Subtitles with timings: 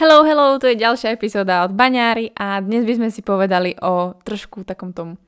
[0.00, 4.16] Hello, hello, to je ďalšia epizóda od Baňári a dnes by sme si povedali o
[4.24, 5.20] trošku takom tom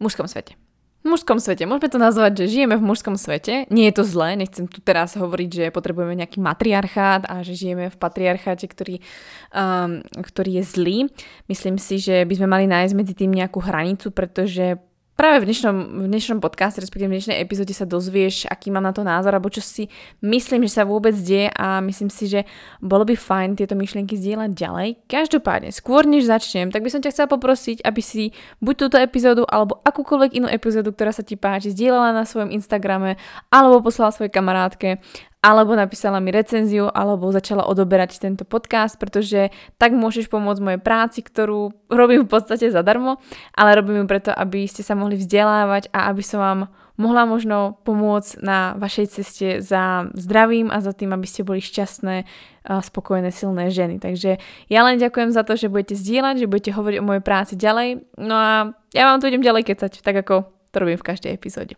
[0.00, 0.56] mužskom svete.
[1.04, 3.68] V mužskom svete, môžeme to nazvať, že žijeme v mužskom svete.
[3.68, 7.92] Nie je to zlé, nechcem tu teraz hovoriť, že potrebujeme nejaký matriarchát a že žijeme
[7.92, 9.04] v patriarcháte, ktorý,
[9.52, 10.98] um, ktorý je zlý.
[11.44, 14.80] Myslím si, že by sme mali nájsť medzi tým nejakú hranicu, pretože
[15.16, 18.96] práve v dnešnom, v dnešnom podcaste, respektíve v dnešnej epizóde sa dozvieš, aký mám na
[18.96, 19.86] to názor, alebo čo si
[20.24, 22.40] myslím, že sa vôbec deje a myslím si, že
[22.80, 24.88] bolo by fajn tieto myšlienky zdieľať ďalej.
[25.06, 28.32] Každopádne, skôr než začnem, tak by som ťa chcela poprosiť, aby si
[28.64, 33.20] buď túto epizódu alebo akúkoľvek inú epizódu, ktorá sa ti páči, zdieľala na svojom Instagrame
[33.52, 34.98] alebo poslala svojej kamarátke
[35.42, 41.18] alebo napísala mi recenziu, alebo začala odoberať tento podcast, pretože tak môžeš pomôcť mojej práci,
[41.26, 43.18] ktorú robím v podstate zadarmo,
[43.58, 46.60] ale robím ju preto, aby ste sa mohli vzdelávať a aby som vám
[46.94, 52.22] mohla možno pomôcť na vašej ceste za zdravím a za tým, aby ste boli šťastné,
[52.62, 53.98] spokojné, silné ženy.
[53.98, 54.38] Takže
[54.70, 58.06] ja len ďakujem za to, že budete zdieľať, že budete hovoriť o mojej práci ďalej.
[58.22, 58.50] No a
[58.94, 61.74] ja vám tu idem ďalej kecať, tak ako to robím v každej epizóde.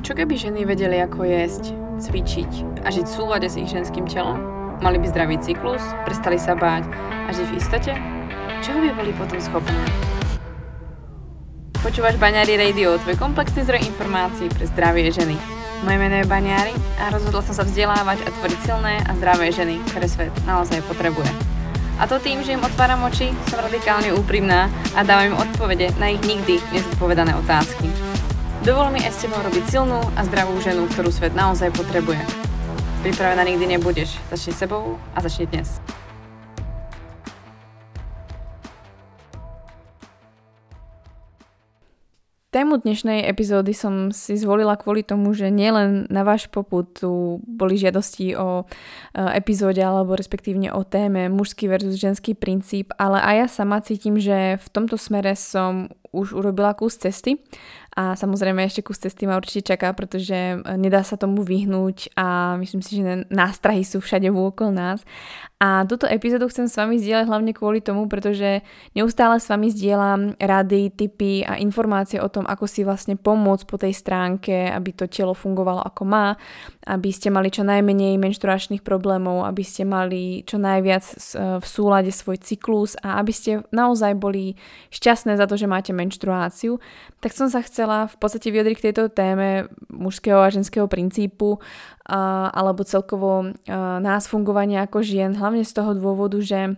[0.00, 4.42] Čo keby ženy vedeli, ako jesť, cvičiť a žiť v súlade s ich ženským telom?
[4.82, 6.90] Mali by zdravý cyklus, prestali sa báť
[7.26, 7.92] a žiť v istote?
[8.66, 9.78] Čoho by boli potom schopné?
[11.78, 15.38] Počúvaš Baňári Radio, tvoj komplexný zdroj informácií pre zdravie ženy.
[15.82, 19.82] Moje meno je Baňári a rozhodla som sa vzdelávať a tvoriť silné a zdravé ženy,
[19.90, 21.30] ktoré svet naozaj potrebuje.
[21.98, 26.10] A to tým, že im otváram oči, som radikálne úprimná a dávam im odpovede na
[26.10, 28.11] ich nikdy nezodpovedané otázky.
[28.62, 32.22] Dovol mi aj s tebou robiť silnú a zdravú ženu, ktorú svet naozaj potrebuje.
[33.02, 34.14] Pripravená nikdy nebudeš.
[34.30, 35.82] Začni sebou a začni dnes.
[42.54, 47.74] Tému dnešnej epizódy som si zvolila kvôli tomu, že nielen na váš poput tu boli
[47.74, 48.64] žiadosti o e,
[49.40, 54.60] epizóde alebo respektívne o téme mužský versus ženský princíp, ale aj ja sama cítim, že
[54.60, 57.40] v tomto smere som už urobila kus cesty
[57.92, 62.56] a samozrejme ešte kus cesty ma určite čaká, pretože e, nedá sa tomu vyhnúť a
[62.56, 65.04] myslím si, že nástrahy sú všade vôkol nás.
[65.62, 68.66] A túto epizódu chcem s vami zdieľať hlavne kvôli tomu, pretože
[68.98, 73.76] neustále s vami zdieľam rady, tipy a informácie o tom, ako si vlastne pomôcť po
[73.78, 76.34] tej stránke, aby to telo fungovalo ako má,
[76.82, 81.14] aby ste mali čo najmenej menštruačných problémov, aby ste mali čo najviac e,
[81.62, 84.58] v súlade svoj cyklus a aby ste naozaj boli
[84.90, 86.82] šťastné za to, že máte menštruáciu.
[87.22, 91.62] Tak som sa chcela v podstate vyjadriť k tejto téme mužského a ženského princípu
[92.02, 96.74] a, alebo celkovo a, nás fungovania ako žien, hlavne z toho dôvodu, že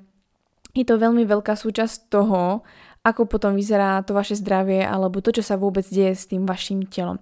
[0.76, 2.60] je to veľmi veľká súčasť toho,
[3.04, 6.88] ako potom vyzerá to vaše zdravie alebo to, čo sa vôbec deje s tým vašim
[6.88, 7.21] telom.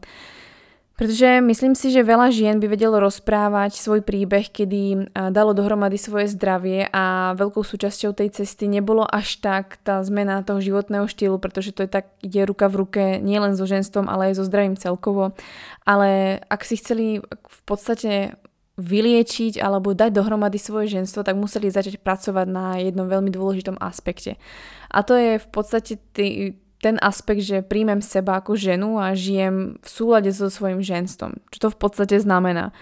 [1.02, 6.30] Pretože myslím si, že veľa žien by vedelo rozprávať svoj príbeh, kedy dalo dohromady svoje
[6.30, 11.74] zdravie a veľkou súčasťou tej cesty nebolo až tak tá zmena toho životného štýlu, pretože
[11.74, 15.34] to je tak, ide ruka v ruke nielen so ženstvom, ale aj so zdravím celkovo.
[15.82, 18.38] Ale ak si chceli v podstate
[18.78, 24.38] vyliečiť alebo dať dohromady svoje ženstvo, tak museli začať pracovať na jednom veľmi dôležitom aspekte.
[24.86, 29.78] A to je v podstate tý, ten aspekt, že príjmem seba ako ženu a žijem
[29.78, 31.38] v súlade so svojim ženstvom.
[31.54, 32.74] Čo to v podstate znamená?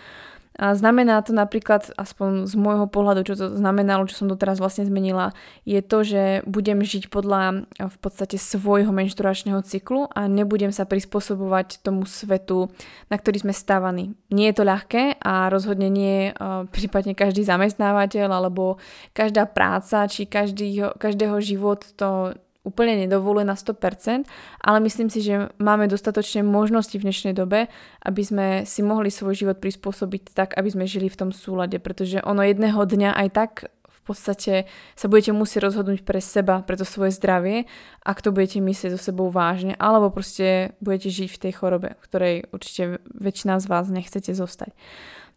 [0.60, 4.84] A znamená to napríklad, aspoň z môjho pohľadu, čo to znamenalo, čo som doteraz vlastne
[4.84, 5.32] zmenila,
[5.64, 11.80] je to, že budem žiť podľa v podstate svojho menšturačného cyklu a nebudem sa prispôsobovať
[11.80, 12.68] tomu svetu,
[13.08, 14.12] na ktorý sme stávaní.
[14.28, 16.36] Nie je to ľahké a rozhodne nie
[16.76, 18.76] prípadne každý zamestnávateľ alebo
[19.16, 22.36] každá práca či každý, každého život to
[22.70, 24.30] úplne nedovoluje na 100%,
[24.62, 27.66] ale myslím si, že máme dostatočne možnosti v dnešnej dobe,
[28.06, 32.22] aby sme si mohli svoj život prispôsobiť tak, aby sme žili v tom súlade, pretože
[32.22, 33.52] ono jedného dňa aj tak
[33.90, 34.54] v podstate
[34.96, 37.68] sa budete musieť rozhodnúť pre seba, pre to svoje zdravie,
[38.00, 42.48] ak to budete myslieť so sebou vážne, alebo proste budete žiť v tej chorobe, ktorej
[42.54, 44.72] určite väčšina z vás nechcete zostať.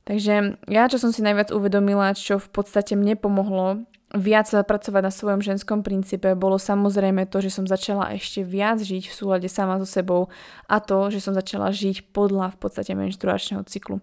[0.04, 5.12] Takže ja, čo som si najviac uvedomila, čo v podstate mne pomohlo viac zapracovať na
[5.12, 9.82] svojom ženskom princípe bolo samozrejme to, že som začala ešte viac žiť v súlade sama
[9.82, 10.30] so sebou
[10.70, 13.98] a to, že som začala žiť podľa v podstate menštruačného cyklu.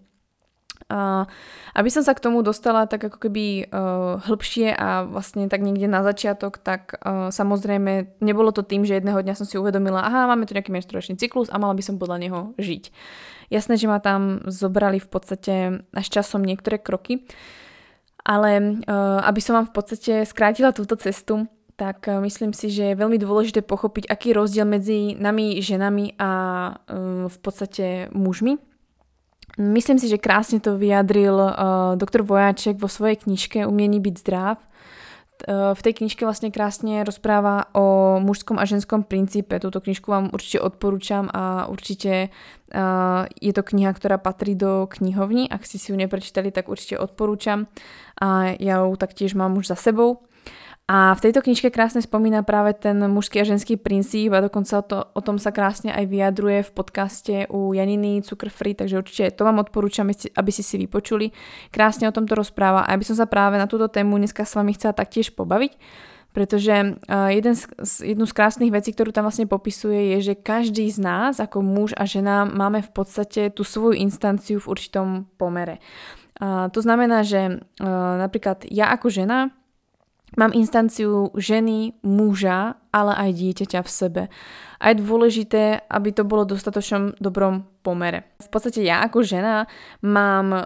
[0.91, 1.31] A
[1.79, 5.87] aby som sa k tomu dostala tak ako keby uh, hĺbšie a vlastne tak niekde
[5.87, 10.27] na začiatok, tak uh, samozrejme nebolo to tým, že jedného dňa som si uvedomila, aha,
[10.27, 12.91] máme tu nejaký menštruačný cyklus a mala by som podľa neho žiť.
[13.55, 15.55] Jasné, že ma tam zobrali v podstate
[15.95, 17.23] až časom niektoré kroky,
[18.25, 22.93] ale uh, aby som vám v podstate skrátila túto cestu, tak uh, myslím si, že
[22.93, 26.31] je veľmi dôležité pochopiť, aký je rozdiel medzi nami ženami a
[26.77, 28.61] uh, v podstate mužmi.
[29.59, 31.35] Myslím si, že krásne to vyjadril
[31.99, 34.63] doktor Vojáček vo svojej knižke Umiení byť zdrav.
[35.45, 39.57] Uh, v tej knižke vlastne krásne rozpráva o mužskom a ženskom princípe.
[39.57, 45.49] Túto knižku vám určite odporúčam a určite uh, je to kniha, ktorá patrí do knihovny.
[45.49, 47.67] Ak ste si ju neprečítali, tak určite odporúčam.
[48.21, 50.23] A ja ju taktiež mám už za sebou.
[50.91, 55.07] A v tejto knižke krásne spomína práve ten mužský a ženský princíp a dokonca to,
[55.15, 59.47] o tom sa krásne aj vyjadruje v podcaste u Janiny Cukr Free, takže určite to
[59.47, 61.31] vám odporúčam, aby si si vypočuli.
[61.71, 64.75] Krásne o tomto rozpráva a aby som sa práve na túto tému dneska s vami
[64.75, 65.79] chcela taktiež pobaviť,
[66.35, 67.63] pretože jeden z,
[68.03, 71.95] jednu z krásnych vecí, ktorú tam vlastne popisuje, je, že každý z nás ako muž
[71.95, 75.79] a žena máme v podstate tú svoju instanciu v určitom pomere.
[76.43, 77.63] A to znamená, že
[78.19, 79.55] napríklad ja ako žena
[80.39, 84.23] Mám instanciu ženy, muža, ale aj dieťaťa v sebe.
[84.81, 88.31] A je dôležité, aby to bolo v dostatočnom dobrom pomere.
[88.41, 89.67] V podstate ja ako žena
[90.01, 90.61] mám uh,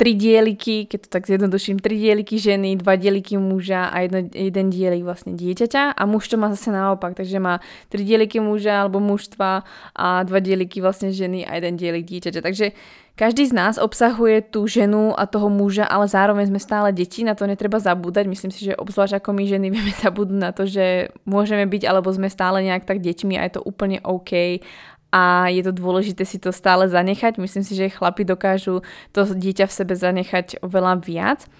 [0.00, 4.72] tri dieliky, keď to tak zjednoduším, tri dieliky ženy, dva dieliky muža a jedno, jeden
[4.72, 7.60] dielik vlastne dieťaťa a muž to má zase naopak, takže má
[7.92, 9.60] tri dieliky muža alebo mužstva
[9.92, 12.40] a dva dieliky vlastne ženy a jeden dielik dieťaťa.
[12.40, 12.72] Takže
[13.12, 17.36] každý z nás obsahuje tú ženu a toho muža, ale zároveň sme stále deti, na
[17.36, 18.24] to netreba zabúdať.
[18.24, 22.08] Myslím si, že obzvlášť ako my ženy vieme zabúdať na to, že môžeme byť alebo
[22.08, 24.64] sme stále nejak tak deťmi a je to úplne OK
[25.10, 27.42] a je to dôležité si to stále zanechať.
[27.42, 31.50] Myslím si, že chlapi dokážu to dieťa v sebe zanechať oveľa viac.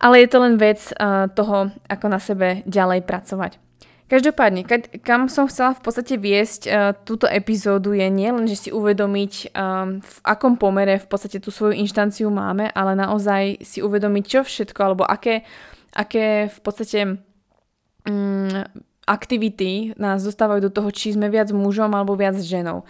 [0.00, 3.60] Ale je to len vec uh, toho, ako na sebe ďalej pracovať.
[4.04, 4.68] Každopádne,
[5.00, 9.56] kam som chcela v podstate viesť uh, túto epizódu je nie len, že si uvedomiť,
[9.56, 14.40] um, v akom pomere v podstate tú svoju inštanciu máme, ale naozaj si uvedomiť, čo
[14.44, 15.48] všetko, alebo aké,
[15.96, 17.00] aké v podstate
[18.04, 18.60] um,
[19.04, 22.84] aktivity nás dostávajú do toho, či sme viac mužom alebo viac ženou.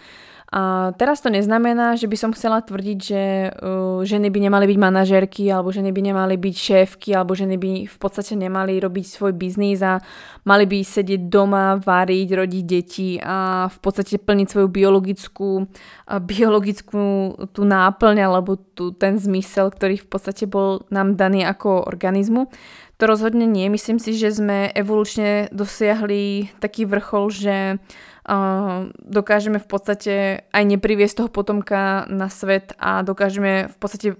[0.55, 4.77] A teraz to neznamená, že by som chcela tvrdiť, že uh, ženy by nemali byť
[4.77, 9.33] manažerky, alebo ženy by nemali byť šéfky, alebo ženy by v podstate nemali robiť svoj
[9.33, 9.99] biznis a
[10.45, 17.03] mali by sedieť doma, variť, rodiť deti a v podstate plniť svoju biologickú, uh, biologickú
[17.49, 22.47] tú náplň alebo tú, ten zmysel, ktorý v podstate bol nám daný ako organizmu.
[22.95, 23.67] To rozhodne nie.
[23.67, 30.13] Myslím si, že sme evolučne dosiahli taký vrchol, že uh, dokážeme v podstate
[30.47, 34.15] aj nepriviesť toho potomka na svet a dokážeme v podstate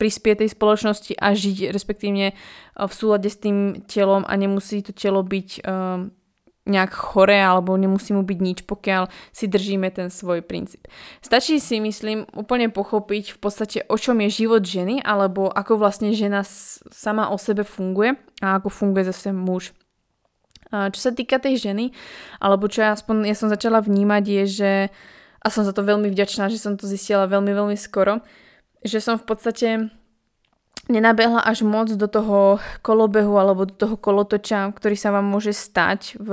[0.00, 2.34] prispieť tej spoločnosti a žiť respektívne
[2.74, 6.08] v súlade s tým telom a nemusí to telo byť uh,
[6.64, 10.88] nejak chore alebo nemusí mu byť nič, pokiaľ si držíme ten svoj princíp.
[11.20, 16.16] Stačí si, myslím, úplne pochopiť v podstate, o čom je život ženy alebo ako vlastne
[16.16, 16.40] žena
[16.88, 19.76] sama o sebe funguje a ako funguje zase muž.
[20.72, 21.94] Čo sa týka tej ženy,
[22.42, 24.72] alebo čo ja aspoň ja som začala vnímať je, že
[25.44, 28.24] a som za to veľmi vďačná, že som to zistila veľmi, veľmi skoro,
[28.80, 29.68] že som v podstate
[30.88, 36.20] nenabehla až moc do toho kolobehu alebo do toho kolotoča, ktorý sa vám môže stať
[36.20, 36.30] v,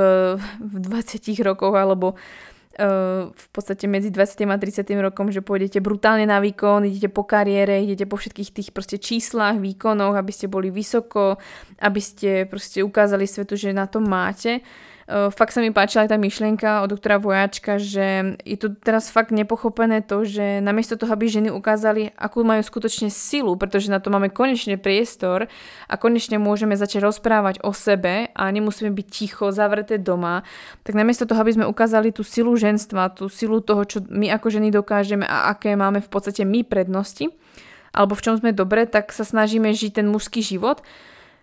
[0.59, 6.27] v 20 rokoch alebo uh, v podstate medzi 20 a 30 rokom, že pôjdete brutálne
[6.27, 10.67] na výkon, idete po kariére, idete po všetkých tých proste číslach, výkonoch, aby ste boli
[10.67, 11.39] vysoko,
[11.79, 14.59] aby ste proste ukázali svetu, že na to máte.
[14.59, 14.90] Uh,
[15.35, 19.35] fakt sa mi páčila aj tá myšlienka od doktora Vojačka, že je tu teraz fakt
[19.35, 24.07] nepochopené to, že namiesto toho, aby ženy ukázali, akú majú skutočne silu, pretože na to
[24.07, 25.51] máme konečne priestor
[25.91, 30.47] a konečne môžeme začať rozprávať o sebe a nemusíme byť ticho, zavreté doma,
[30.87, 34.47] tak namiesto toho, aby sme ukázali tú silu ženstva, tú silu toho, čo my ako
[34.47, 37.27] ženy dokážeme a aké máme v podstate my prednosti,
[37.91, 40.79] alebo v čom sme dobre, tak sa snažíme žiť ten mužský život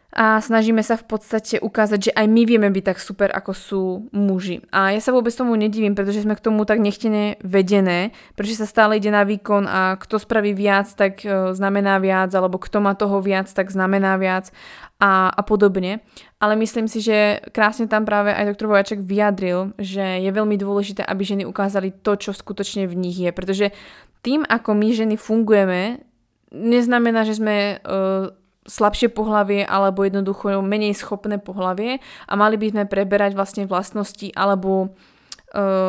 [0.08, 3.82] a snažíme sa v podstate ukázať, že aj my vieme byť tak super, ako sú
[4.08, 4.64] muži.
[4.72, 8.66] A ja sa vôbec tomu nedivím, pretože sme k tomu tak nechtene vedené, pretože sa
[8.66, 12.96] stále ide na výkon a kto spraví viac, tak e, znamená viac, alebo kto má
[12.96, 14.48] toho viac, tak znamená viac
[14.96, 16.00] a, a podobne.
[16.40, 21.04] Ale myslím si, že krásne tam práve aj doktor Vojaček vyjadril, že je veľmi dôležité,
[21.04, 23.28] aby ženy ukázali to, čo skutočne v nich je.
[23.28, 23.76] Pretože
[24.24, 26.00] tým, ako my ženy fungujeme,
[26.48, 28.32] neznamená, že sme uh,
[28.68, 34.87] slabšie pohlavie alebo jednoducho menej schopné pohlavie a mali by sme preberať vlastne vlastnosti alebo
[34.87, 34.88] e,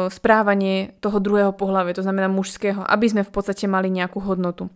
[0.08, 4.72] správanie toho druhého pohlavia, to znamená mužského, aby sme v podstate mali nejakú hodnotu.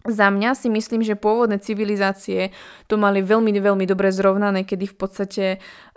[0.00, 2.56] Za mňa si myslím, že pôvodné civilizácie
[2.88, 5.46] to mali veľmi, veľmi dobre zrovnané, kedy v podstate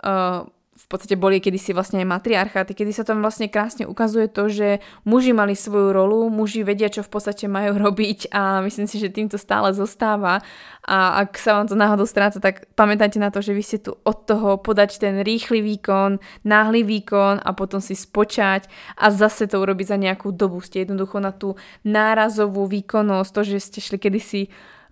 [0.04, 4.50] uh, v podstate boli kedysi vlastne aj matriarcháty, kedy sa tam vlastne krásne ukazuje to,
[4.50, 4.68] že
[5.06, 9.14] muži mali svoju rolu, muži vedia, čo v podstate majú robiť a myslím si, že
[9.14, 10.42] týmto stále zostáva
[10.84, 13.96] a ak sa vám to náhodou stráca, tak pamätajte na to, že vy ste tu
[14.02, 19.62] od toho podať ten rýchly výkon, náhly výkon a potom si spočať a zase to
[19.62, 20.60] urobiť za nejakú dobu.
[20.60, 24.42] Ste jednoducho na tú nárazovú výkonnosť, to, že ste šli kedysi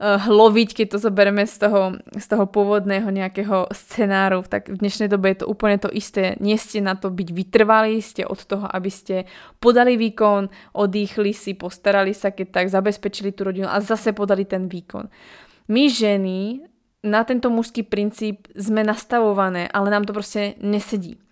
[0.02, 5.30] hloviť, keď to zoberieme z toho, z toho pôvodného nejakého scenáru, tak v dnešnej dobe
[5.30, 6.34] je to úplne to isté.
[6.42, 9.30] Nie ste na to byť vytrvalí, ste od toho, aby ste
[9.62, 14.66] podali výkon, odýchli si, postarali sa, keď tak zabezpečili tú rodinu a zase podali ten
[14.66, 15.06] výkon.
[15.70, 16.66] My ženy
[17.06, 21.22] na tento mužský princíp sme nastavované, ale nám to proste nesedí.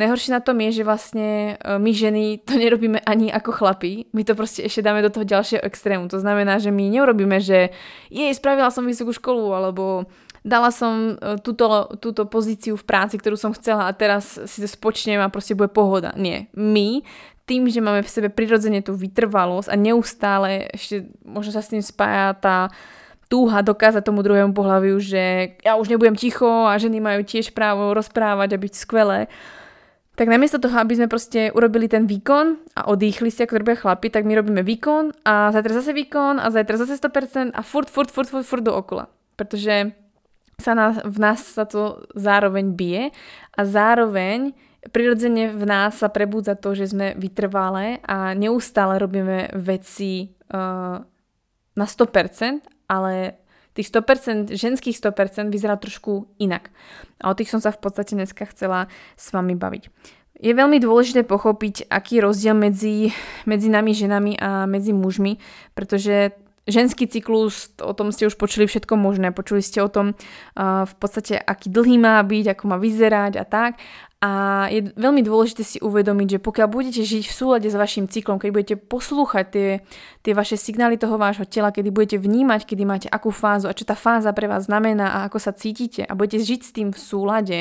[0.00, 4.08] Najhoršie na tom je, že vlastne e, my ženy to nerobíme ani ako chlapí.
[4.16, 6.08] My to proste ešte dáme do toho ďalšieho extrému.
[6.08, 7.68] To znamená, že my neurobíme, že
[8.08, 10.08] jej, spravila som vysokú školu, alebo
[10.40, 14.68] dala som e, túto, túto pozíciu v práci, ktorú som chcela a teraz si to
[14.68, 16.16] spočnem a proste bude pohoda.
[16.16, 16.48] Nie.
[16.56, 17.04] My
[17.44, 21.82] tým, že máme v sebe prirodzene tú vytrvalosť a neustále ešte možno sa s tým
[21.82, 22.56] spája tá
[23.30, 27.94] túha dokázať tomu druhému pohľaviu, že ja už nebudem ticho a ženy majú tiež právo
[27.94, 29.30] rozprávať a byť skvelé
[30.20, 34.12] tak namiesto toho, aby sme proste urobili ten výkon a odýchli si, ako robia chlapi,
[34.12, 38.12] tak my robíme výkon a zajtra zase výkon a zajtra zase 100% a furt, furt,
[38.12, 39.08] furt, furt, furt dookola.
[39.40, 39.96] Pretože
[40.60, 43.16] sa na, v nás sa to zároveň bije
[43.56, 44.52] a zároveň
[44.92, 51.00] prirodzene v nás sa prebúdza to, že sme vytrvalé a neustále robíme veci uh,
[51.72, 53.40] na 100%, ale
[53.80, 56.68] tých 100%, ženských 100% vyzerá trošku inak.
[57.24, 59.88] A o tých som sa v podstate dneska chcela s vami baviť.
[60.40, 63.12] Je veľmi dôležité pochopiť, aký je rozdiel medzi,
[63.44, 65.36] medzi nami ženami a medzi mužmi,
[65.76, 66.32] pretože
[66.64, 69.32] ženský cyklus, o tom ste už počuli všetko možné.
[69.36, 73.44] Počuli ste o tom uh, v podstate, aký dlhý má byť, ako má vyzerať a
[73.44, 73.80] tak.
[74.20, 78.36] A je veľmi dôležité si uvedomiť, že pokiaľ budete žiť v súlade s vašim cyklom,
[78.36, 79.68] keď budete poslúchať tie,
[80.20, 83.88] tie vaše signály toho vášho tela, kedy budete vnímať, kedy máte akú fázu a čo
[83.88, 87.00] tá fáza pre vás znamená a ako sa cítite a budete žiť s tým v
[87.00, 87.60] súlade,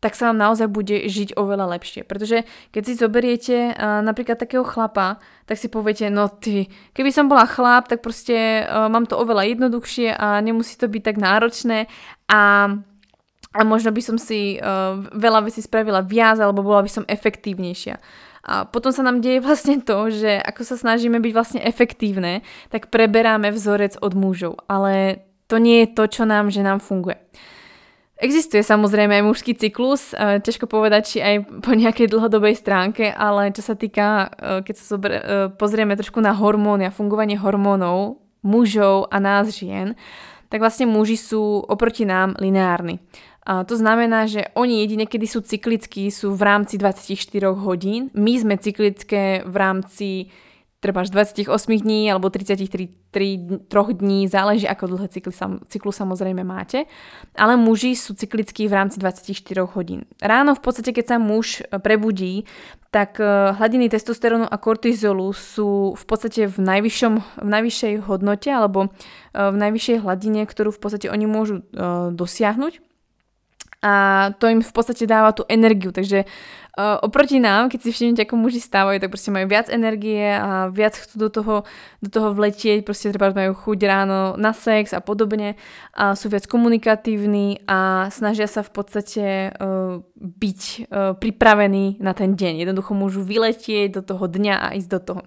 [0.00, 2.08] tak sa vám naozaj bude žiť oveľa lepšie.
[2.08, 7.28] Pretože keď si zoberiete uh, napríklad takého chlapa, tak si poviete, no ty, keby som
[7.28, 11.84] bola chlap, tak proste uh, mám to oveľa jednoduchšie a nemusí to byť tak náročné
[12.32, 12.40] a
[13.54, 17.96] a možno by som si uh, veľa vecí spravila viac alebo bola by som efektívnejšia.
[18.46, 22.94] A potom sa nám deje vlastne to, že ako sa snažíme byť vlastne efektívne, tak
[22.94, 24.62] preberáme vzorec od mužov.
[24.70, 27.18] Ale to nie je to, čo nám, že nám funguje.
[28.16, 33.60] Existuje samozrejme aj mužský cyklus, ťažko povedať, či aj po nejakej dlhodobej stránke, ale čo
[33.60, 35.20] sa týka, e, keď sa zober, e,
[35.52, 39.92] pozrieme trošku na hormóny a fungovanie hormónov mužov a nás žien,
[40.48, 43.04] tak vlastne muži sú oproti nám lineárni.
[43.46, 48.10] To znamená, že oni jedine, kedy sú cyklickí, sú v rámci 24 hodín.
[48.10, 50.34] My sme cyklické v rámci
[50.82, 51.46] treba 28
[51.82, 55.32] dní alebo 33 3, 3 dní, záleží ako dlhé cykly,
[55.72, 56.84] cyklu samozrejme máte,
[57.32, 60.04] ale muži sú cyklickí v rámci 24 hodín.
[60.20, 62.44] Ráno v podstate, keď sa muž prebudí,
[62.92, 68.84] tak e, hladiny testosterónu a kortizolu sú v podstate v, najvyššom, v najvyššej hodnote alebo
[68.84, 68.88] e,
[69.32, 71.64] v najvyššej hladine, ktorú v podstate oni môžu
[72.12, 72.85] dosiahnuť
[73.82, 73.92] a
[74.40, 78.34] to im v podstate dáva tú energiu, takže uh, oproti nám, keď si všimnete, ako
[78.40, 81.54] muži stávajú, tak proste majú viac energie a viac chcú do toho,
[82.00, 85.60] do toho vletieť, proste treba majú chuť ráno na sex a podobne
[85.92, 92.32] a sú viac komunikatívni a snažia sa v podstate uh, byť uh, pripravení na ten
[92.32, 92.64] deň.
[92.64, 95.22] Jednoducho môžu vyletieť do toho dňa a ísť do toho.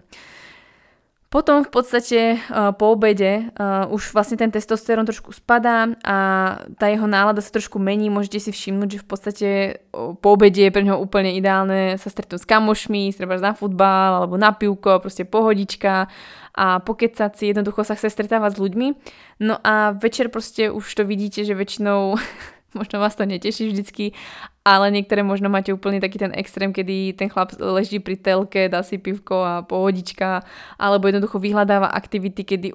[1.29, 6.17] Potom v podstate uh, po obede uh, už vlastne ten testosterón trošku spadá a
[6.73, 8.09] tá jeho nálada sa trošku mení.
[8.09, 9.49] Môžete si všimnúť, že v podstate
[9.93, 14.25] uh, po obede je pre neho úplne ideálne sa stretnúť s kamošmi, treba na futbal
[14.25, 16.09] alebo na pivko, proste pohodička
[16.57, 18.87] a pokecať si, jednoducho sa chce stretávať s ľuďmi.
[19.45, 22.17] No a večer proste už to vidíte, že väčšinou
[22.79, 24.13] možno vás to neteší vždycky,
[24.65, 28.85] ale niektoré možno máte úplne taký ten extrém, kedy ten chlap leží pri telke, dá
[28.85, 30.45] si pivko a pohodička,
[30.77, 32.69] alebo jednoducho vyhľadáva aktivity, kedy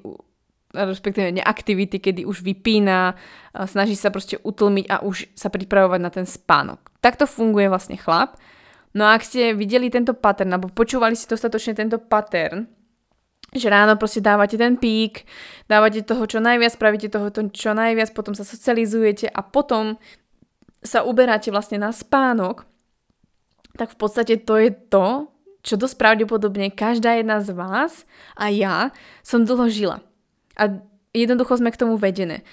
[0.74, 3.14] respektíve neaktivity, kedy už vypína,
[3.70, 6.90] snaží sa proste utlmiť a už sa pripravovať na ten spánok.
[6.98, 8.34] Takto funguje vlastne chlap.
[8.94, 12.66] No a ak ste videli tento pattern, alebo počúvali si dostatočne tento pattern,
[13.54, 15.22] že ráno proste dávate ten pík,
[15.70, 19.96] dávate toho čo najviac, spravíte toho čo najviac, potom sa socializujete a potom
[20.84, 22.66] sa uberáte vlastne na spánok,
[23.78, 25.30] tak v podstate to je to,
[25.64, 28.04] čo dosť pravdepodobne každá jedna z vás
[28.36, 28.92] a ja
[29.24, 30.04] som dlho žila.
[30.60, 30.76] A
[31.16, 32.44] jednoducho sme k tomu vedené.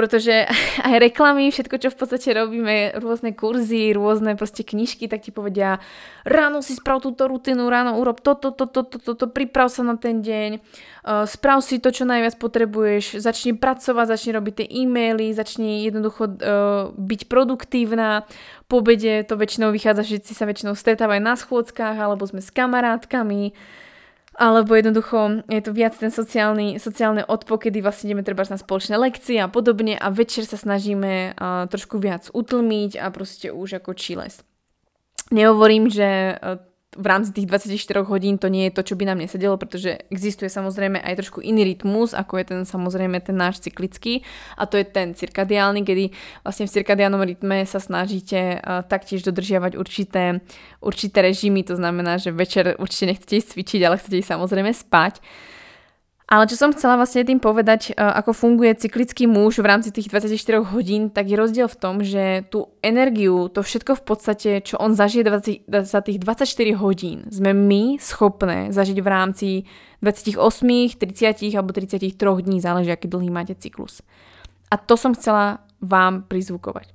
[0.00, 0.48] Pretože
[0.88, 5.76] aj reklamy, všetko, čo v podstate robíme, rôzne kurzy, rôzne proste knižky, tak ti povedia,
[6.24, 10.24] ráno si sprav túto rutinu, ráno urob toto, toto, toto, toto, priprav sa na ten
[10.24, 15.84] deň, uh, sprav si to, čo najviac potrebuješ, začni pracovať, začni robiť tie e-maily, začni
[15.84, 16.32] jednoducho uh,
[16.96, 18.24] byť produktívna,
[18.72, 22.48] po obede to väčšinou vychádza, že si sa väčšinou stretávajú na schôdzkach, alebo sme s
[22.48, 23.52] kamarátkami,
[24.38, 28.94] alebo jednoducho je to viac ten sociálny, sociálne odpo, kedy vlastne ideme treba na spoločné
[28.96, 33.98] lekcie a podobne a večer sa snažíme uh, trošku viac utlmiť a proste už ako
[33.98, 34.46] chiles.
[35.30, 36.38] Nehovorím, že
[37.00, 40.52] v rámci tých 24 hodín to nie je to, čo by nám nesedelo, pretože existuje
[40.52, 44.20] samozrejme aj trošku iný rytmus, ako je ten samozrejme ten náš cyklický
[44.60, 46.12] a to je ten cirkadiálny, kedy
[46.44, 50.44] vlastne v cirkadiálnom rytme sa snažíte uh, taktiež dodržiavať určité,
[50.84, 55.24] určité režimy, to znamená, že večer určite nechcete ísť cvičiť, ale chcete ísť samozrejme spať.
[56.30, 60.06] Ale čo som chcela vlastne tým povedať, e, ako funguje cyklický muž v rámci tých
[60.06, 64.78] 24 hodín, tak je rozdiel v tom, že tú energiu, to všetko v podstate, čo
[64.78, 69.48] on zažije 20, za tých 24 hodín, sme my schopné zažiť v rámci
[70.06, 70.38] 28,
[71.02, 73.98] 30 alebo 33 dní, záleží, aký dlhý máte cyklus.
[74.70, 76.94] A to som chcela vám prizvukovať.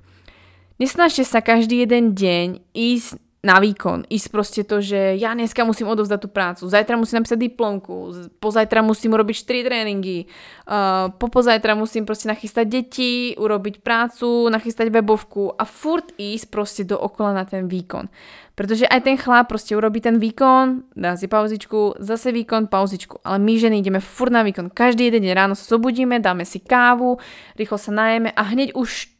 [0.80, 4.10] Nesnažte sa každý jeden deň ísť na výkon.
[4.10, 7.94] Ísť proste to, že ja dneska musím odovzdať tú prácu, zajtra musím napísať diplomku,
[8.42, 15.54] pozajtra musím urobiť 4 tréningy, uh, popozajtra musím proste nachystať deti, urobiť prácu, nachystať webovku
[15.54, 18.10] a furt ísť proste do okola na ten výkon.
[18.56, 23.20] Pretože aj ten chlap proste urobí ten výkon, dá si pauzičku, zase výkon, pauzičku.
[23.28, 24.72] Ale my ženy ideme furt na výkon.
[24.72, 27.20] Každý jeden deň ráno sa zobudíme, dáme si kávu,
[27.60, 29.15] rýchlo sa najeme a hneď už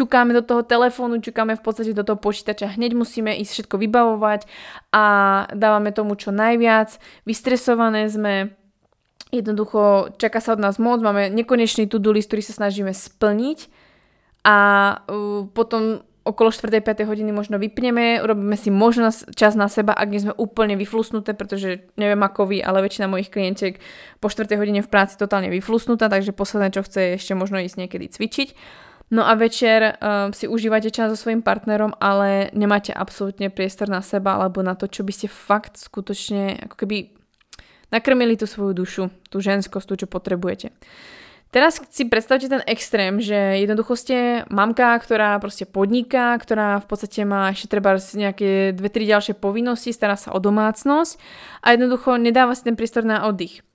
[0.00, 4.48] ťukáme do toho telefónu, ťukáme v podstate do toho počítača, hneď musíme ísť všetko vybavovať
[4.96, 5.04] a
[5.52, 6.96] dávame tomu čo najviac.
[7.28, 8.56] Vystresované sme,
[9.28, 13.68] jednoducho čaká sa od nás moc, máme nekonečný to-do list, ktorý sa snažíme splniť
[14.48, 14.56] a
[15.52, 16.80] potom okolo 4.
[16.80, 17.04] 5.
[17.08, 21.88] hodiny možno vypneme, urobíme si možno čas na seba, ak nie sme úplne vyflusnuté, pretože
[21.96, 23.80] neviem ako vy, ale väčšina mojich klientiek
[24.20, 24.56] po 4.
[24.60, 28.48] hodine v práci totálne vyflusnutá, takže posledné, čo chce, je ešte možno ísť niekedy cvičiť.
[29.10, 34.06] No a večer uh, si užívate čas so svojím partnerom, ale nemáte absolútne priestor na
[34.06, 37.10] seba alebo na to, čo by ste fakt skutočne ako keby
[37.90, 40.70] nakrmili tú svoju dušu, tú ženskosť, tú, čo potrebujete.
[41.50, 47.26] Teraz si predstavte ten extrém, že jednoducho ste mamka, ktorá proste podniká, ktorá v podstate
[47.26, 51.18] má ešte treba nejaké dve, tri ďalšie povinnosti, stará sa o domácnosť
[51.66, 53.66] a jednoducho nedáva si ten priestor na oddych.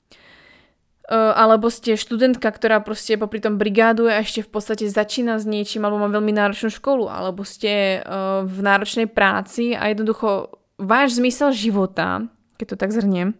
[1.06, 5.46] Uh, alebo ste študentka, ktorá proste popri tom brigáduje a ešte v podstate začína s
[5.46, 10.50] niečím alebo má veľmi náročnú školu, alebo ste uh, v náročnej práci a jednoducho
[10.82, 12.26] váš zmysel života,
[12.58, 13.38] keď to tak zhrniem,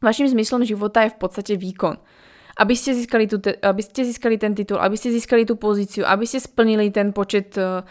[0.00, 2.00] vašim zmyslom života je v podstate výkon.
[2.56, 6.24] Aby ste, získali tú, aby ste získali ten titul, aby ste získali tú pozíciu, aby
[6.24, 7.84] ste splnili ten počet uh,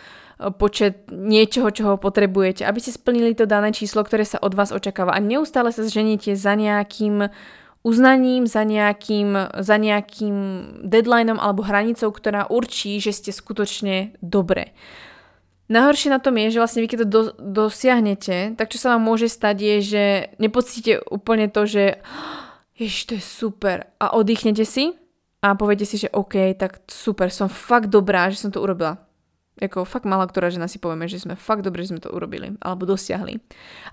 [0.57, 5.13] počet niečoho, čo potrebujete, aby ste splnili to dané číslo, ktoré sa od vás očakáva
[5.13, 10.35] a neustále sa zženíte za nejakým uh, uznaním, za nejakým, za nejakým
[10.87, 14.71] deadlineom alebo hranicou, ktorá určí, že ste skutočne dobré.
[15.67, 19.03] Najhoršie na tom je, že vlastne vy keď to do, dosiahnete, tak čo sa vám
[19.03, 20.03] môže stať je, že
[20.39, 22.03] nepocíte úplne to, že
[22.75, 24.95] ježiš, to je super a oddychnete si
[25.43, 29.02] a poviete si, že OK, tak super, som fakt dobrá, že som to urobila.
[29.61, 32.57] Ako fakt malá ktorá žena si povieme, že sme fakt dobre, že sme to urobili
[32.57, 33.37] alebo dosiahli.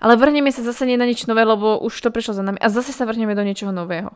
[0.01, 2.67] Ale vrhneme sa zase nie na nič nové, lebo už to prešlo za nami a
[2.73, 4.09] zase sa vrhneme do niečoho nového.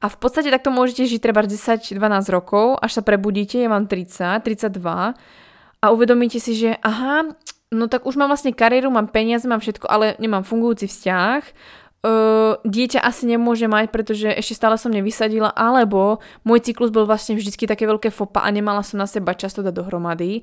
[0.00, 2.00] A v podstate takto môžete žiť treba 10-12
[2.32, 5.12] rokov, až sa prebudíte, je vám 30, 32
[5.80, 7.36] a uvedomíte si, že aha,
[7.68, 11.40] no tak už mám vlastne kariéru, mám peniaze, mám všetko, ale nemám fungujúci vzťah,
[12.04, 17.36] uh, dieťa asi nemôže mať, pretože ešte stále som nevysadila, alebo môj cyklus bol vlastne
[17.36, 20.40] vždycky také veľké fopa a nemala som na seba často dať dohromady.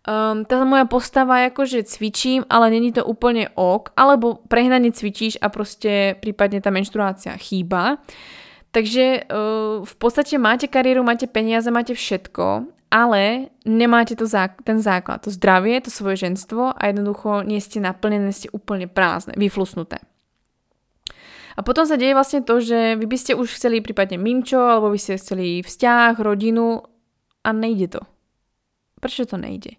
[0.00, 4.88] Um, tá moja postava je ako, že cvičím, ale není to úplne ok, alebo prehnane
[4.96, 8.00] cvičíš a proste prípadne tá menštruácia chýba.
[8.70, 14.82] Takže uh, v podstate máte kariéru, máte peniaze, máte všetko, ale nemáte to zá- ten
[14.82, 20.02] základ, to zdravie, to svoje ženstvo a jednoducho nie ste naplnené, ste úplne prázdne, vyflusnuté.
[21.60, 24.88] A potom sa deje vlastne to, že vy by ste už chceli prípadne mimčo, alebo
[24.88, 26.80] by ste chceli vzťah, rodinu
[27.44, 28.02] a nejde to.
[29.04, 29.76] Prečo to nejde?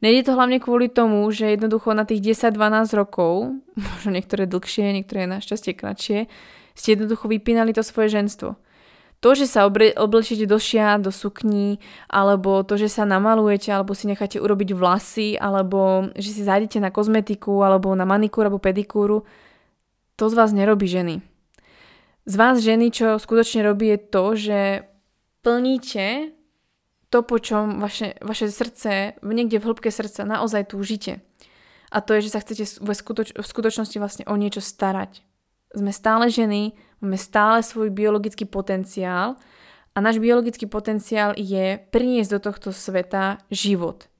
[0.00, 5.28] Nejde to hlavne kvôli tomu, že jednoducho na tých 10-12 rokov, možno niektoré dlhšie, niektoré
[5.28, 6.24] našťastie kratšie,
[6.72, 8.56] ste jednoducho vypínali to svoje ženstvo.
[9.20, 14.08] To, že sa oblečíte do šia, do sukní, alebo to, že sa namalujete, alebo si
[14.08, 19.24] necháte urobiť vlasy, alebo že si zájdete na kozmetiku, alebo na manikúru, alebo pedikúru,
[20.16, 21.22] to z vás nerobí ženy.
[22.24, 24.60] Z vás ženy, čo skutočne robí, je to, že
[25.44, 26.32] plníte
[27.12, 31.22] to, po čom vaše, vaše srdce, niekde v hĺbke srdca naozaj túžite.
[31.94, 35.22] A to je, že sa chcete v, skutoč- v skutočnosti vlastne o niečo starať.
[35.78, 39.38] Sme stále ženy, máme stále svoj biologický potenciál
[39.94, 44.10] a náš biologický potenciál je priniesť do tohto sveta život.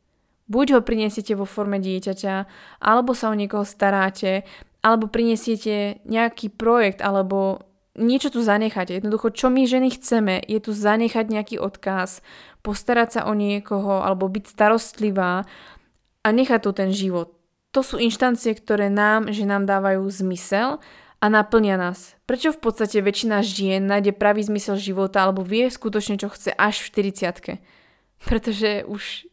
[0.46, 2.35] Buď ho prinesiete vo forme dieťaťa,
[2.78, 4.44] alebo sa o niekoho staráte,
[4.85, 7.64] alebo prinesiete nejaký projekt, alebo
[7.97, 9.01] niečo tu zanechať.
[9.01, 12.20] Jednoducho, čo my ženy chceme, je tu zanechať nejaký odkaz,
[12.61, 15.49] postarať sa o niekoho, alebo byť starostlivá
[16.20, 17.33] a nechať tu ten život
[17.75, 20.79] to sú inštancie, ktoré nám, že nám dávajú zmysel
[21.18, 22.14] a naplňa nás.
[22.23, 26.87] Prečo v podstate väčšina žien nájde pravý zmysel života alebo vie skutočne, čo chce až
[26.87, 27.59] v 40
[28.31, 29.27] Pretože už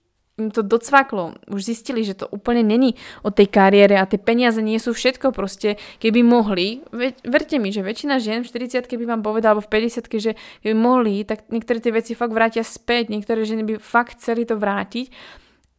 [0.50, 1.38] to docvaklo.
[1.46, 5.30] Už zistili, že to úplne není o tej kariére a tie peniaze nie sú všetko
[5.30, 5.78] proste.
[6.02, 9.78] Keby mohli, ve, verte mi, že väčšina žien v 40 by vám povedala, alebo v
[9.78, 10.32] 50 že
[10.66, 13.14] keby mohli, tak niektoré tie veci fakt vrátia späť.
[13.14, 15.14] Niektoré ženy by fakt chceli to vrátiť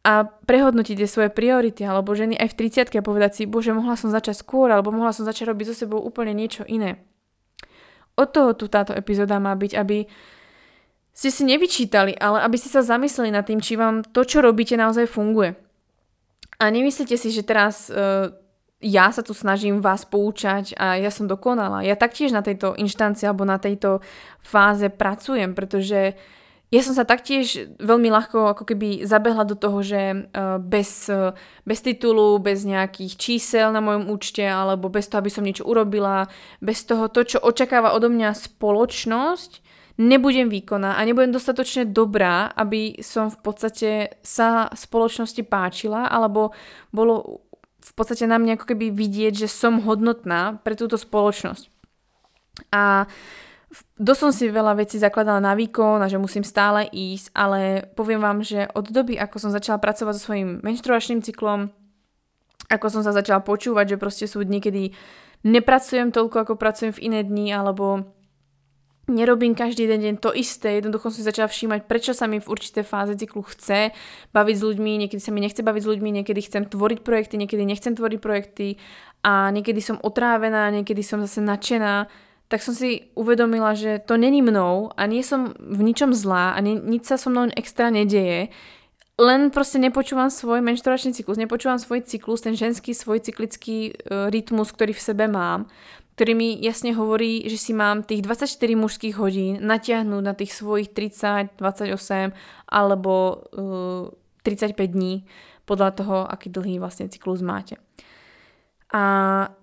[0.03, 3.95] a prehodnotiť tie svoje priority, alebo ženy aj v 30 a povedať si, bože, mohla
[3.95, 6.99] som začať skôr, alebo mohla som začať robiť so sebou úplne niečo iné.
[8.19, 10.05] Od toho tu táto epizóda má byť, aby
[11.13, 14.73] ste si nevyčítali, ale aby ste sa zamysleli nad tým, či vám to, čo robíte,
[14.73, 15.53] naozaj funguje.
[16.57, 18.33] A nemyslíte si, že teraz uh,
[18.83, 21.87] ja sa tu snažím vás poučať a ja som dokonala.
[21.87, 24.03] Ja taktiež na tejto inštancii alebo na tejto
[24.43, 26.19] fáze pracujem, pretože
[26.73, 30.17] ja som sa taktiež veľmi ľahko ako keby zabehla do toho, že e,
[30.57, 31.31] bez, e,
[31.69, 36.25] bez titulu, bez nejakých čísel na mojom účte alebo bez toho, aby som niečo urobila,
[36.59, 39.62] bez toho, to, čo očakáva odo mňa spoločnosť,
[39.97, 43.91] nebudem výkonná a nebudem dostatočne dobrá, aby som v podstate
[44.25, 46.53] sa spoločnosti páčila alebo
[46.89, 47.45] bolo
[47.83, 51.67] v podstate na mňa ako keby vidieť, že som hodnotná pre túto spoločnosť.
[52.71, 53.05] A
[53.99, 58.23] dosť som si veľa vecí zakladala na výkon a že musím stále ísť, ale poviem
[58.23, 61.73] vám, že od doby, ako som začala pracovať so svojím menštruačným cyklom,
[62.71, 64.83] ako som sa začala počúvať, že proste sú dni, kedy
[65.43, 68.07] nepracujem toľko, ako pracujem v iné dni, alebo
[69.07, 72.47] nerobím každý den deň to isté, jednoducho som si začala všímať, prečo sa mi v
[72.47, 73.91] určité fáze cyklu chce
[74.31, 77.63] baviť s ľuďmi, niekedy sa mi nechce baviť s ľuďmi, niekedy chcem tvoriť projekty, niekedy
[77.67, 78.79] nechcem tvoriť projekty
[79.23, 82.07] a niekedy som otrávená, niekedy som zase nadšená
[82.53, 86.61] tak som si uvedomila, že to není mnou a nie som v ničom zlá a
[86.61, 88.53] ni- nič sa so mnou extra nedeje.
[89.17, 94.69] Len proste nepočúvam svoj menštruačný cyklus, nepočúvam svoj cyklus, ten ženský svoj cyklický uh, rytmus,
[94.69, 95.65] ktorý v sebe mám,
[96.13, 100.93] ktorý mi jasne hovorí, že si mám tých 24 mužských hodín natiahnuť na tých svojich
[100.93, 102.33] 30, 28
[102.69, 103.13] alebo
[103.49, 104.13] uh,
[104.45, 105.25] 35 dní
[105.65, 107.79] podľa toho, aký dlhý vlastne cyklus máte.
[108.93, 109.03] A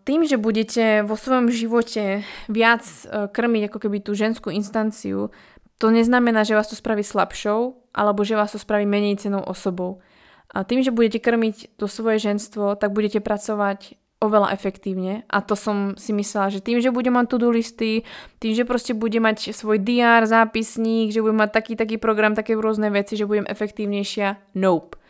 [0.03, 5.31] tým, že budete vo svojom živote viac e, krmiť ako keby tú ženskú instanciu,
[5.79, 10.03] to neznamená, že vás to spraví slabšou, alebo že vás to spraví menej cenou osobou.
[10.51, 15.25] A tým, že budete krmiť to svoje ženstvo, tak budete pracovať oveľa efektívne.
[15.33, 18.05] A to som si myslela, že tým, že budem mať to-do listy,
[18.37, 22.53] tým, že proste budem mať svoj DR, zápisník, že budem mať taký, taký program, také
[22.55, 25.01] rôzne veci, že budem efektívnejšia, nope.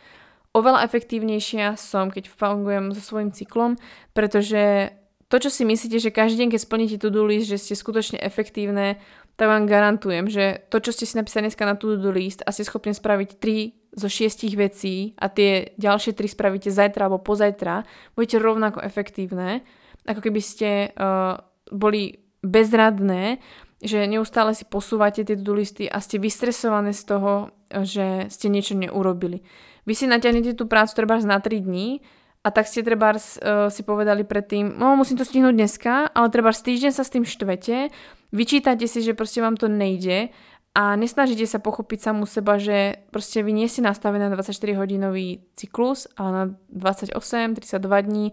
[0.51, 3.79] Oveľa efektívnejšia som, keď fungujem so svojím cyklom,
[4.11, 4.91] pretože
[5.31, 8.99] to, čo si myslíte, že každý deň, keď splníte to-do list, že ste skutočne efektívne,
[9.35, 12.67] tak vám garantujem, že to, čo ste si napísali dneska na to-do list a ste
[12.67, 17.83] schopní spraviť 3 zo 6 vecí a tie ďalšie 3 spravíte zajtra alebo pozajtra,
[18.15, 19.65] budete rovnako efektívne,
[20.07, 21.41] ako keby ste uh,
[21.73, 23.41] boli bezradné,
[23.81, 27.49] že neustále si posúvate tie to-do listy a ste vystresované z toho,
[27.81, 29.41] že ste niečo neurobili.
[29.89, 31.99] Vy si natiahnete tú prácu treba na 3 dní
[32.41, 36.49] a tak ste treba uh, si povedali predtým, no musím to stihnúť dneska, ale treba
[36.49, 37.93] týždeň sa s tým štvete,
[38.33, 40.33] vyčítate si, že proste vám to nejde
[40.71, 45.43] a nesnažíte sa pochopiť samú seba, že proste vy nie ste nastavené na 24 hodinový
[45.59, 48.25] cyklus, ale na 28, 32 dní.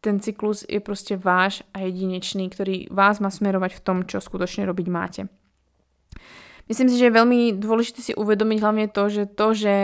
[0.00, 4.64] Ten cyklus je proste váš a jedinečný, ktorý vás má smerovať v tom, čo skutočne
[4.70, 5.22] robiť máte.
[6.70, 9.74] Myslím si, že je veľmi dôležité si uvedomiť hlavne to, že to, že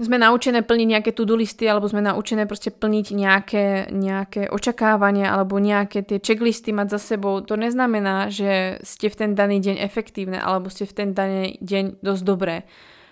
[0.00, 5.60] sme naučené plniť nejaké to-do listy alebo sme naučené proste plniť nejaké, nejaké očakávania alebo
[5.60, 10.40] nejaké tie checklisty mať za sebou, to neznamená, že ste v ten daný deň efektívne
[10.40, 12.64] alebo ste v ten daný deň dosť dobré.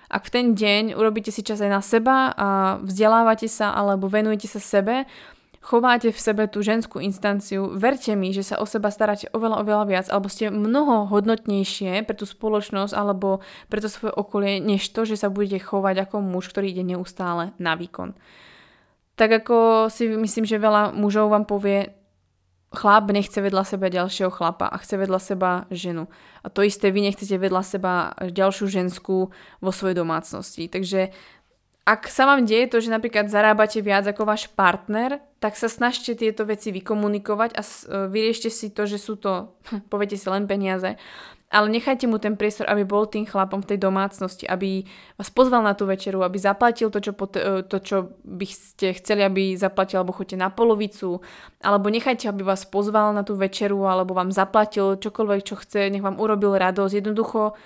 [0.09, 2.49] Ak v ten deň urobíte si čas aj na seba a
[2.81, 5.05] vzdelávate sa alebo venujete sa sebe,
[5.61, 9.85] chováte v sebe tú ženskú instanciu, verte mi, že sa o seba staráte oveľa, oveľa
[9.91, 15.05] viac, alebo ste mnoho hodnotnejšie pre tú spoločnosť alebo pre to svoje okolie, než to,
[15.05, 18.15] že sa budete chovať ako muž, ktorý ide neustále na výkon.
[19.19, 21.91] Tak ako si myslím, že veľa mužov vám povie,
[22.69, 26.05] chlap nechce vedľa seba ďalšieho chlapa a chce vedľa seba ženu.
[26.45, 29.33] A to isté vy nechcete vedľa seba ďalšiu ženskú
[29.65, 30.69] vo svojej domácnosti.
[30.69, 31.11] Takže
[31.89, 36.13] ak sa vám deje to, že napríklad zarábate viac ako váš partner, tak sa snažte
[36.13, 37.63] tieto veci vykomunikovať a
[38.13, 39.57] vyriešte si to, že sú to,
[39.93, 41.01] poviete si, len peniaze
[41.49, 44.85] ale nechajte mu ten priestor, aby bol tým chlapom v tej domácnosti, aby
[45.17, 48.93] vás pozval na tú večeru, aby zaplatil to, čo, pot- e, to, čo by ste
[49.01, 51.25] chceli, aby zaplatil, alebo choďte na polovicu,
[51.65, 56.05] alebo nechajte, aby vás pozval na tú večeru, alebo vám zaplatil čokoľvek, čo chce, nech
[56.05, 57.01] vám urobil radosť.
[57.01, 57.57] Jednoducho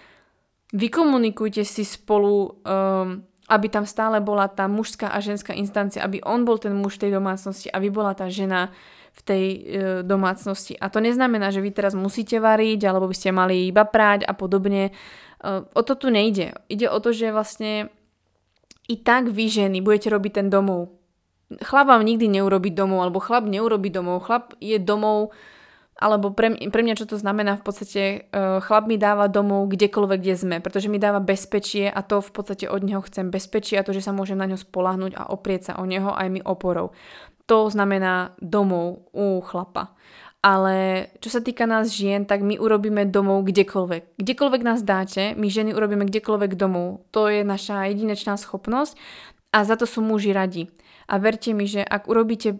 [0.70, 6.48] vykomunikujte si spolu, um, aby tam stále bola tá mužská a ženská instancia, aby on
[6.48, 8.72] bol ten muž tej domácnosti, aby bola tá žena,
[9.12, 9.58] v tej e,
[10.02, 10.72] domácnosti.
[10.80, 14.32] A to neznamená, že vy teraz musíte variť, alebo by ste mali iba prať a
[14.32, 14.88] podobne.
[14.88, 14.92] E,
[15.52, 16.56] o to tu nejde.
[16.72, 17.92] Ide o to, že vlastne
[18.88, 20.96] i tak vy ženy budete robiť ten domov.
[21.60, 24.24] Chlap vám nikdy neurobi domov, alebo chlap neurobi domov.
[24.24, 25.36] Chlap je domov,
[26.02, 28.02] alebo pre, pre mňa čo to znamená v podstate,
[28.34, 32.30] uh, chlap mi dáva domov kdekoľvek, kde sme, pretože mi dáva bezpečie a to v
[32.34, 35.70] podstate od neho chcem bezpečie a to, že sa môžem na ňo spolahnuť a oprieť
[35.70, 36.90] sa o neho aj mi oporou
[37.46, 39.92] to znamená domov u chlapa.
[40.42, 44.18] Ale čo sa týka nás žien, tak my urobíme domov kdekoľvek.
[44.18, 47.06] Kdekoľvek nás dáte, my ženy urobíme kdekoľvek domov.
[47.14, 48.98] To je naša jedinečná schopnosť
[49.54, 50.66] a za to sú muži radi.
[51.06, 52.58] A verte mi, že ak urobíte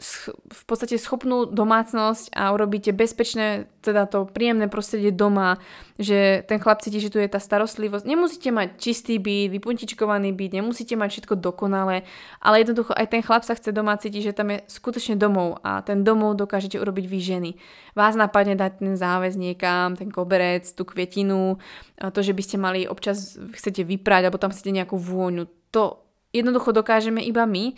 [0.00, 5.60] v podstate schopnú domácnosť a urobíte bezpečné, teda to príjemné prostredie doma,
[6.00, 8.08] že ten chlap cíti, že tu je tá starostlivosť.
[8.08, 12.08] Nemusíte mať čistý byt, vypuntičkovaný byt, nemusíte mať všetko dokonalé,
[12.40, 15.84] ale jednoducho aj ten chlap sa chce doma cítiť, že tam je skutočne domov a
[15.84, 17.50] ten domov dokážete urobiť vy ženy.
[17.92, 21.60] Vás napadne dať ten záväz niekam, ten koberec, tú kvietinu,
[22.00, 25.44] to, že by ste mali občas chcete vyprať alebo tam chcete nejakú vôňu.
[25.76, 26.00] To
[26.32, 27.76] jednoducho dokážeme iba my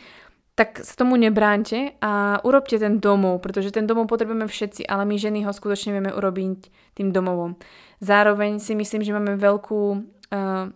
[0.52, 5.16] tak sa tomu nebránte a urobte ten domov, pretože ten domov potrebujeme všetci, ale my
[5.16, 7.56] ženy ho skutočne vieme urobiť tým domovom.
[8.04, 9.80] Zároveň si myslím, že máme veľkú,
[10.28, 10.68] uh,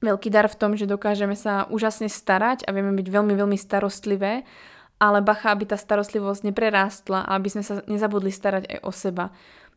[0.00, 4.48] veľký dar v tom, že dokážeme sa úžasne starať a vieme byť veľmi, veľmi starostlivé,
[4.96, 9.28] ale bacha, aby tá starostlivosť neprerástla a aby sme sa nezabudli starať aj o seba.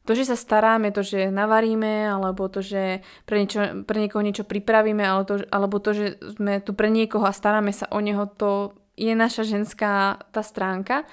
[0.08, 4.48] To, že sa staráme, to, že navaríme, alebo to, že pre, niečo, pre niekoho niečo
[4.48, 6.06] pripravíme, alebo to, alebo to, že
[6.40, 11.08] sme tu pre niekoho a staráme sa o neho, to je naša ženská tá stránka,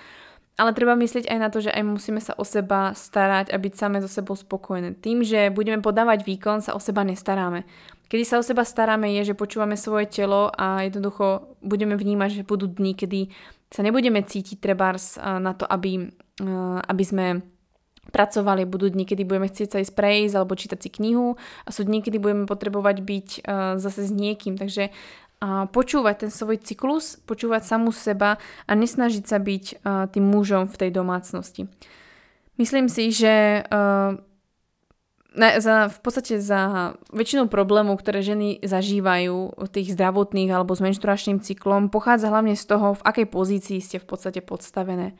[0.59, 3.73] ale treba myslieť aj na to, že aj musíme sa o seba starať a byť
[3.77, 4.99] same so sebou spokojné.
[4.99, 7.69] Tým, že budeme podávať výkon, sa o seba nestaráme.
[8.09, 12.49] Kedy sa o seba staráme je, že počúvame svoje telo a jednoducho budeme vnímať, že
[12.49, 13.29] budú dni, kedy
[13.69, 16.09] sa nebudeme cítiť trebárs na to, aby,
[16.89, 17.45] aby sme
[18.15, 21.35] pracovali, budú dni, kedy budeme chcieť sa ísť prejsť alebo čítať si knihu
[21.67, 23.29] a sú dni, kedy budeme potrebovať byť
[23.83, 24.55] zase s niekým.
[24.55, 24.95] Takže
[25.71, 29.65] počúvať ten svoj cyklus, počúvať samú seba a nesnažiť sa byť
[30.11, 31.71] tým mužom v tej domácnosti.
[32.57, 33.63] Myslím si, že
[35.37, 42.33] v podstate za väčšinu problémov, ktoré ženy zažívajú, tých zdravotných alebo s menštruačným cyklom, pochádza
[42.33, 45.13] hlavne z toho, v akej pozícii ste v podstate podstavené.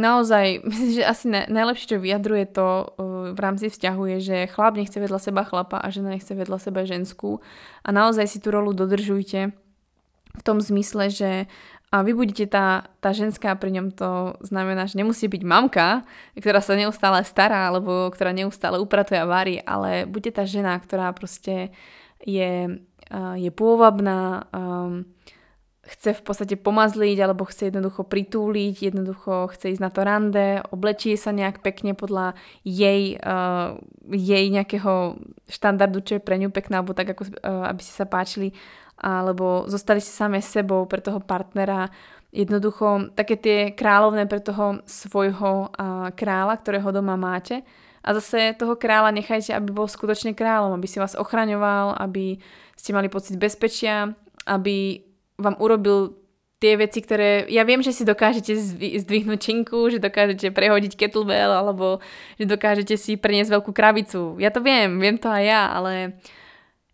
[0.00, 4.36] Naozaj, myslím, že asi ne, najlepšie, čo vyjadruje to uh, v rámci vzťahu je, že
[4.52, 7.40] chlap nechce vedľa seba chlapa a žena nechce vedľa seba ženskú
[7.84, 9.52] a naozaj si tú rolu dodržujte
[10.32, 11.30] v tom zmysle, že
[11.92, 16.64] a vy budete tá, tá ženská pri ňom, to znamená, že nemusí byť mamka, ktorá
[16.64, 21.68] sa neustále stará, alebo ktorá neustále upratuje a varí, ale bude tá žena, ktorá proste
[22.24, 22.80] je,
[23.12, 25.04] uh, je pôvabná, um,
[25.82, 31.18] chce v podstate pomazliť alebo chce jednoducho pritúliť, jednoducho chce ísť na to rande, oblečie
[31.18, 33.74] sa nejak pekne podľa jej, uh,
[34.06, 35.18] jej nejakého
[35.50, 38.54] štandardu, čo je pre ňu pekná, alebo tak, ako, uh, aby si sa páčili,
[39.02, 41.90] alebo zostali si same sebou pre toho partnera,
[42.30, 47.66] jednoducho také tie kráľovné pre toho svojho uh, kráľa, ktorého doma máte.
[48.02, 52.38] A zase toho kráľa nechajte, aby bol skutočne kráľom, aby si vás ochraňoval, aby
[52.74, 54.10] ste mali pocit bezpečia,
[54.42, 55.06] aby
[55.38, 56.18] vám urobil
[56.62, 57.50] tie veci, ktoré...
[57.50, 61.98] Ja viem, že si dokážete zdvihnúť činku, že dokážete prehodiť kettlebell, alebo
[62.38, 64.38] že dokážete si preniesť veľkú krabicu.
[64.38, 66.22] Ja to viem, viem to aj ja, ale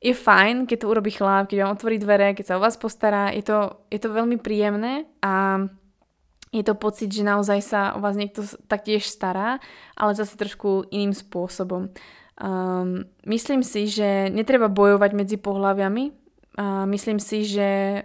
[0.00, 3.28] je fajn, keď to urobí chlap, keď vám otvorí dvere, keď sa o vás postará.
[3.36, 5.66] Je to, je to veľmi príjemné a
[6.48, 8.40] je to pocit, že naozaj sa o vás niekto
[8.72, 9.60] taktiež stará,
[9.92, 11.92] ale zase trošku iným spôsobom.
[12.40, 16.04] Um, myslím si, že netreba bojovať medzi pohľaviami.
[16.56, 18.00] Uh, myslím si, že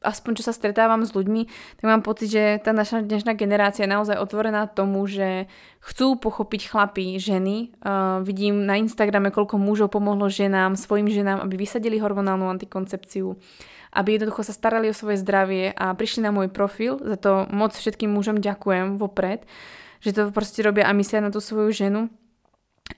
[0.00, 1.42] aspoň čo sa stretávam s ľuďmi,
[1.76, 5.44] tak mám pocit, že tá naša dnešná generácia je naozaj otvorená tomu, že
[5.84, 7.76] chcú pochopiť chlapy, ženy.
[7.84, 13.36] Uh, vidím na Instagrame, koľko mužov pomohlo ženám, svojim ženám, aby vysadili hormonálnu antikoncepciu,
[13.92, 16.96] aby jednoducho sa starali o svoje zdravie a prišli na môj profil.
[16.96, 19.44] Za to moc všetkým mužom ďakujem vopred,
[20.00, 22.08] že to proste robia a myslia na tú svoju ženu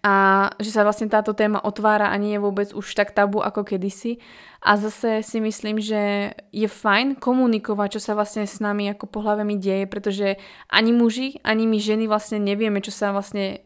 [0.02, 3.62] a že sa vlastne táto téma otvára a nie je vôbec už tak tabu ako
[3.62, 4.18] kedysi.
[4.58, 9.62] A zase si myslím, že je fajn komunikovať, čo sa vlastne s nami ako pohľavami
[9.62, 10.28] deje, pretože
[10.66, 13.62] ani muži, ani my ženy vlastne nevieme, čo sa vlastne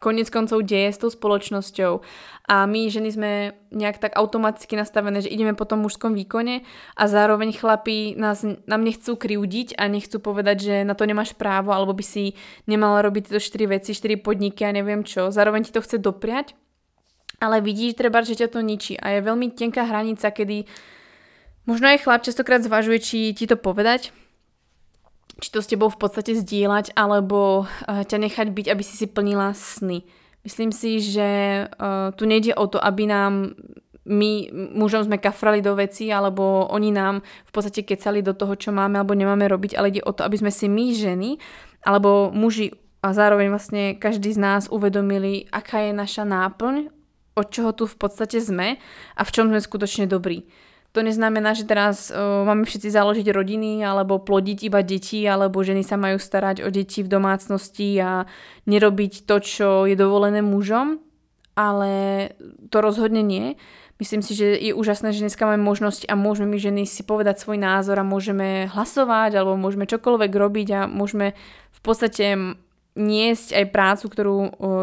[0.00, 2.00] konec koncov deje s tou spoločnosťou.
[2.50, 3.30] A my ženy sme
[3.70, 8.82] nejak tak automaticky nastavené, že ideme po tom mužskom výkone a zároveň chlapí nás, nám
[8.82, 12.34] nechcú kriudiť a nechcú povedať, že na to nemáš právo alebo by si
[12.64, 15.30] nemala robiť tieto 4 veci, 4 podniky a neviem čo.
[15.30, 16.56] Zároveň ti to chce dopriať,
[17.38, 18.96] ale vidíš treba, že ťa to ničí.
[18.98, 20.64] A je veľmi tenká hranica, kedy
[21.68, 24.16] možno aj chlap častokrát zvažuje, či ti to povedať,
[25.40, 29.06] či to s tebou v podstate zdieľať, alebo uh, ťa nechať byť, aby si si
[29.08, 30.04] plnila sny.
[30.44, 31.28] Myslím si, že
[31.68, 33.56] uh, tu nejde o to, aby nám
[34.08, 38.72] my mužom sme kafrali do veci, alebo oni nám v podstate kecali do toho, čo
[38.72, 41.30] máme alebo nemáme robiť, ale ide o to, aby sme si my ženy,
[41.84, 46.92] alebo muži a zároveň vlastne každý z nás uvedomili, aká je naša náplň,
[47.32, 48.76] od čoho tu v podstate sme
[49.16, 50.44] a v čom sme skutočne dobrí.
[50.90, 55.86] To neznamená, že teraz uh, máme všetci založiť rodiny alebo plodiť iba deti, alebo ženy
[55.86, 58.26] sa majú starať o deti v domácnosti a
[58.66, 60.98] nerobiť to, čo je dovolené mužom,
[61.54, 61.92] ale
[62.74, 63.54] to rozhodne nie.
[64.02, 67.38] Myslím si, že je úžasné, že dneska máme možnosť a môžeme my ženy si povedať
[67.38, 71.36] svoj názor a môžeme hlasovať alebo môžeme čokoľvek robiť a môžeme
[71.70, 72.56] v podstate
[72.96, 74.36] niesť aj prácu, ktorú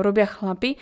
[0.05, 0.77] robia chlapi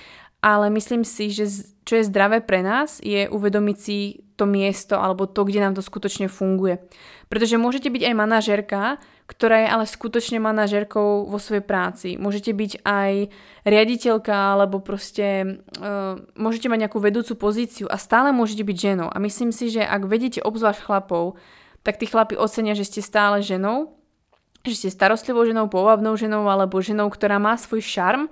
[0.45, 1.49] ale myslím si, že
[1.89, 5.83] čo je zdravé pre nás, je uvedomiť si to miesto alebo to, kde nám to
[5.83, 6.83] skutočne funguje.
[7.31, 8.81] Pretože môžete byť aj manažerka,
[9.25, 12.19] ktorá je ale skutočne manažerkou vo svojej práci.
[12.19, 13.33] Môžete byť aj
[13.65, 19.09] riaditeľka alebo proste uh, môžete mať nejakú vedúcu pozíciu a stále môžete byť ženou.
[19.09, 21.39] A myslím si, že ak vedete obzvlášť chlapov,
[21.81, 23.97] tak tí chlapi ocenia, že ste stále ženou,
[24.65, 28.29] že ste starostlivou ženou, povabnou ženou alebo ženou, ktorá má svoj šarm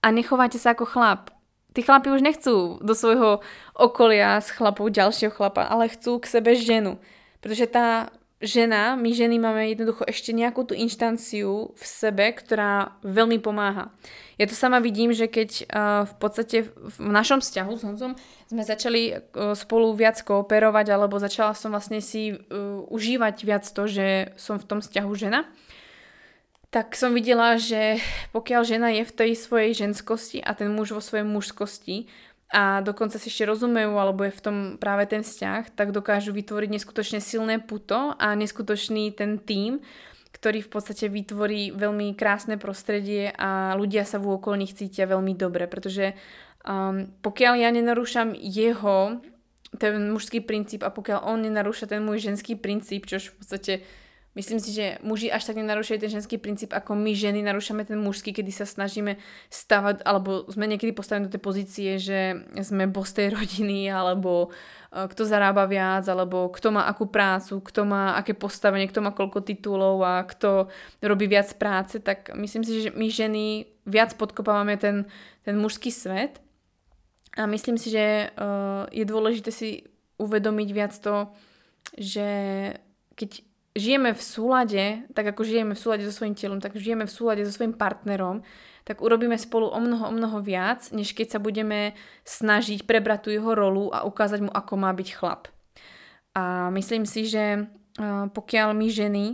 [0.00, 1.35] a nechovajte sa ako chlap
[1.76, 3.44] tí chlapi už nechcú do svojho
[3.76, 6.96] okolia s chlapou ďalšieho chlapa, ale chcú k sebe ženu.
[7.44, 8.08] Pretože tá
[8.40, 13.92] žena, my ženy máme jednoducho ešte nejakú tú inštanciu v sebe, ktorá veľmi pomáha.
[14.36, 18.12] Ja to sama vidím, že keď uh, v podstate v našom vzťahu s Honzom
[18.48, 23.88] sme začali uh, spolu viac kooperovať, alebo začala som vlastne si uh, užívať viac to,
[23.88, 25.48] že som v tom vzťahu žena,
[26.76, 28.04] tak som videla, že
[28.36, 32.04] pokiaľ žena je v tej svojej ženskosti a ten muž vo svojej mužskosti
[32.52, 36.68] a dokonca si ešte rozumejú alebo je v tom práve ten vzťah, tak dokážu vytvoriť
[36.76, 39.80] neskutočne silné puto a neskutočný ten tým,
[40.36, 45.64] ktorý v podstate vytvorí veľmi krásne prostredie a ľudia sa v okolných cítia veľmi dobre,
[45.72, 46.12] pretože
[46.68, 49.16] um, pokiaľ ja nenarúšam jeho
[49.80, 53.74] ten mužský princíp a pokiaľ on nenarúša ten môj ženský princíp, čo v podstate
[54.36, 57.96] Myslím si, že muži až tak nenarúšajú ten ženský princíp, ako my ženy narúšame ten
[57.96, 59.16] mužský, kedy sa snažíme
[59.48, 64.52] stavať, alebo sme niekedy postavení do tej pozície, že sme boss tej rodiny, alebo
[64.92, 69.16] e, kto zarába viac, alebo kto má akú prácu, kto má aké postavenie, kto má
[69.16, 70.68] koľko titulov a kto
[71.00, 75.08] robí viac práce, tak myslím si, že my ženy viac podkopávame ten,
[75.48, 76.44] ten mužský svet.
[77.40, 79.84] A myslím si, že uh, je dôležité si
[80.16, 81.28] uvedomiť viac to,
[81.96, 82.28] že
[83.12, 83.44] keď
[83.76, 87.44] žijeme v súlade, tak ako žijeme v súlade so svojím telom, tak žijeme v súlade
[87.44, 88.40] so svojím partnerom,
[88.88, 91.92] tak urobíme spolu o mnoho, o mnoho viac, než keď sa budeme
[92.24, 95.52] snažiť prebrať tú jeho rolu a ukázať mu, ako má byť chlap.
[96.32, 97.68] A myslím si, že
[98.32, 99.24] pokiaľ my ženy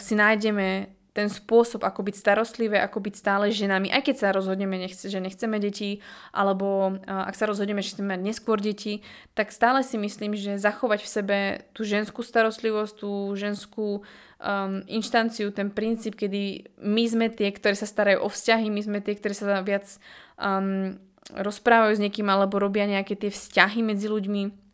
[0.00, 4.78] si nájdeme ten spôsob, ako byť starostlivé, ako byť stále ženami, aj keď sa rozhodneme,
[4.78, 5.98] nechce, že nechceme deti,
[6.30, 9.02] alebo ak sa rozhodneme, že chceme mať neskôr deti,
[9.34, 11.38] tak stále si myslím, že zachovať v sebe
[11.74, 14.06] tú ženskú starostlivosť, tú ženskú
[14.38, 18.98] um, inštanciu, ten princíp, kedy my sme tie, ktoré sa starajú o vzťahy, my sme
[19.02, 19.90] tie, ktoré sa viac
[20.38, 20.94] um,
[21.34, 24.68] rozprávajú s niekým alebo robia nejaké tie vzťahy medzi ľuďmi,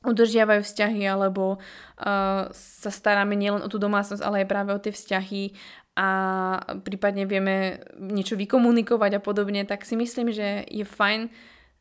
[0.00, 4.96] udržiavajú vzťahy alebo uh, sa staráme nielen o tú domácnosť, ale aj práve o tie
[4.96, 5.52] vzťahy
[5.98, 6.08] a
[6.86, 11.28] prípadne vieme niečo vykomunikovať a podobne, tak si myslím, že je fajn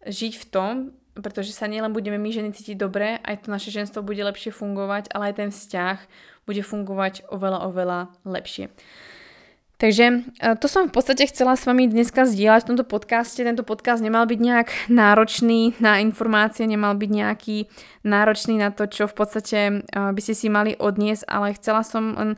[0.06, 0.74] žiť v tom,
[1.20, 5.12] pretože sa nielen budeme my ženy cítiť dobre, aj to naše ženstvo bude lepšie fungovať,
[5.12, 5.98] ale aj ten vzťah
[6.48, 8.72] bude fungovať oveľa, oveľa lepšie.
[9.80, 10.16] Takže e,
[10.60, 13.40] to som v podstate chcela s vami dneska zdieľať v tomto podcaste.
[13.40, 17.58] Tento podcast nemal byť nejak náročný na informácie, nemal byť nejaký
[18.04, 22.12] náročný na to, čo v podstate e, by ste si mali odniesť, ale chcela som
[22.12, 22.32] len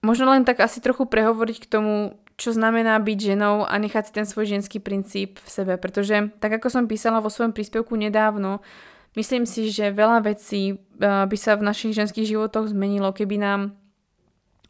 [0.00, 1.94] možno len tak asi trochu prehovoriť k tomu,
[2.40, 5.74] čo znamená byť ženou a nechať si ten svoj ženský princíp v sebe.
[5.76, 8.64] Pretože tak ako som písala vo svojom príspevku nedávno,
[9.12, 10.74] myslím si, že veľa vecí e,
[11.04, 13.60] by sa v našich ženských životoch zmenilo, keby nám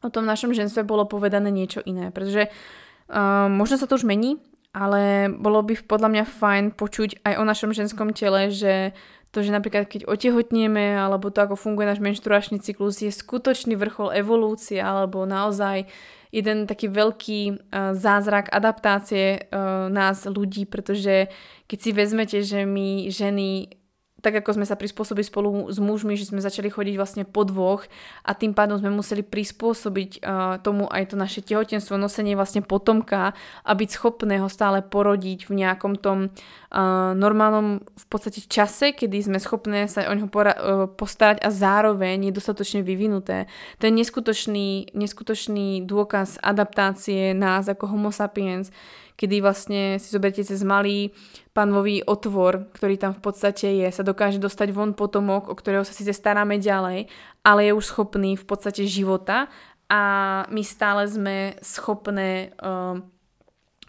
[0.00, 2.08] o tom našom ženstve bolo povedané niečo iné.
[2.08, 4.40] Pretože uh, možno sa to už mení,
[4.72, 8.96] ale bolo by podľa mňa fajn počuť aj o našom ženskom tele, že
[9.30, 14.10] to, že napríklad keď otehotnieme, alebo to, ako funguje náš menštruačný cyklus, je skutočný vrchol
[14.18, 15.86] evolúcie, alebo naozaj
[16.34, 21.30] jeden taký veľký uh, zázrak adaptácie uh, nás ľudí, pretože
[21.66, 23.79] keď si vezmete, že my ženy
[24.20, 27.84] tak ako sme sa prispôsobili spolu s mužmi, že sme začali chodiť vlastne po dvoch
[28.24, 33.32] a tým pádom sme museli prispôsobiť uh, tomu aj to naše tehotenstvo, nosenie vlastne potomka
[33.64, 39.32] a byť schopné ho stále porodiť v nejakom tom uh, normálnom v podstate čase, kedy
[39.32, 43.48] sme schopné sa o neho pora- uh, postarať a zároveň je dostatočne vyvinuté.
[43.80, 48.68] To je neskutočný, neskutočný dôkaz adaptácie nás ako homo sapiens,
[49.20, 51.12] kedy vlastne si zoberiete cez malý
[51.52, 55.92] panový otvor, ktorý tam v podstate je, sa dokáže dostať von potomok, o ktorého sa
[55.92, 57.12] síce staráme ďalej,
[57.44, 59.52] ale je už schopný v podstate života
[59.92, 60.02] a
[60.48, 62.96] my stále sme schopné uh,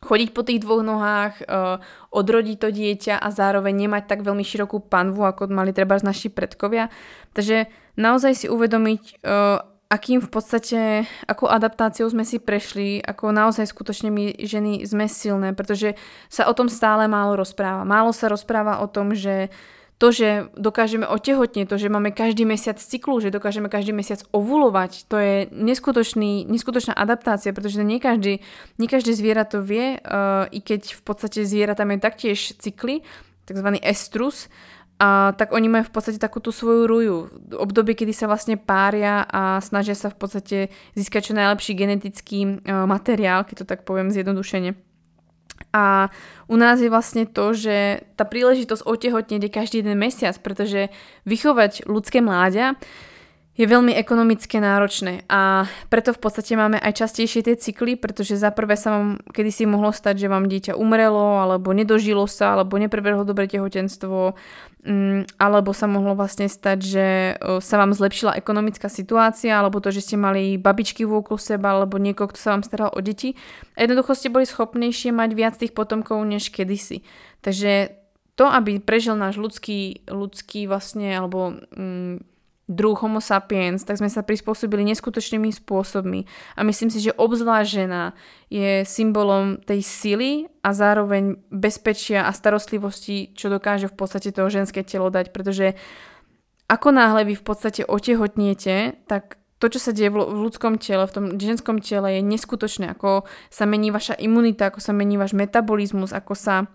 [0.03, 1.79] chodiť po tých dvoch nohách, uh,
[2.11, 6.91] odrodiť to dieťa a zároveň nemať tak veľmi širokú panvu, ako mali treba naši predkovia.
[7.31, 10.79] Takže naozaj si uvedomiť, uh, akým v podstate,
[11.27, 15.99] ako adaptáciou sme si prešli, ako naozaj skutočne my ženy sme silné, pretože
[16.31, 17.83] sa o tom stále málo rozpráva.
[17.83, 19.51] Málo sa rozpráva o tom, že
[20.01, 25.05] to, že dokážeme otehotnieť, to, že máme každý mesiac cyklu, že dokážeme každý mesiac ovulovať,
[25.05, 28.41] to je neskutočný, neskutočná adaptácia, pretože nie každý,
[28.81, 33.05] nie každý zviera to vie, uh, i keď v podstate zviera tam je taktiež cykly,
[33.45, 34.49] takzvaný estrus,
[35.01, 37.15] a tak oni majú v podstate takú tú svoju ruju.
[37.57, 40.57] Obdobie, kedy sa vlastne pária a snažia sa v podstate
[40.93, 44.77] získať čo najlepší genetický uh, materiál, keď to tak poviem zjednodušene.
[45.73, 46.13] A
[46.45, 50.93] u nás je vlastne to, že tá príležitosť otehotnieť je každý jeden mesiac, pretože
[51.25, 52.77] vychovať ľudské mláďa
[53.51, 58.47] je veľmi ekonomicky náročné a preto v podstate máme aj častejšie tie cykly, pretože za
[58.47, 63.27] prvé sa vám kedysi mohlo stať, že vám dieťa umrelo, alebo nedožilo sa, alebo neprebehlo
[63.27, 64.39] dobre tehotenstvo,
[64.87, 69.91] um, alebo sa mohlo vlastne stať, že uh, sa vám zlepšila ekonomická situácia, alebo to,
[69.91, 73.35] že ste mali babičky okolo seba, alebo niekoho, kto sa vám staral o deti.
[73.75, 77.03] A jednoducho ste boli schopnejšie mať viac tých potomkov než kedysi.
[77.43, 77.99] Takže
[78.39, 82.23] to, aby prežil náš ľudský, ľudský vlastne, alebo um,
[82.71, 86.23] druh homo sapiens, tak sme sa prispôsobili neskutočnými spôsobmi.
[86.55, 87.71] A myslím si, že obzvlášť
[88.47, 90.31] je symbolom tej sily
[90.63, 95.35] a zároveň bezpečia a starostlivosti, čo dokáže v podstate toho ženské telo dať.
[95.35, 95.75] Pretože
[96.71, 101.13] ako náhle vy v podstate otehotniete, tak to, čo sa deje v ľudskom tele, v
[101.13, 102.97] tom ženskom tele je neskutočné.
[102.97, 106.65] Ako sa mení vaša imunita, ako sa mení váš metabolizmus, ako sa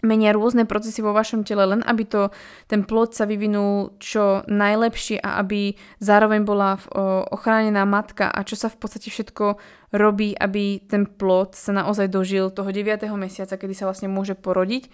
[0.00, 2.22] menia rôzne procesy vo vašom tele, len aby to,
[2.66, 6.80] ten plod sa vyvinul čo najlepšie a aby zároveň bola
[7.28, 9.60] ochránená matka a čo sa v podstate všetko
[9.92, 13.04] robí, aby ten plod sa naozaj dožil toho 9.
[13.20, 14.88] mesiaca, kedy sa vlastne môže porodiť.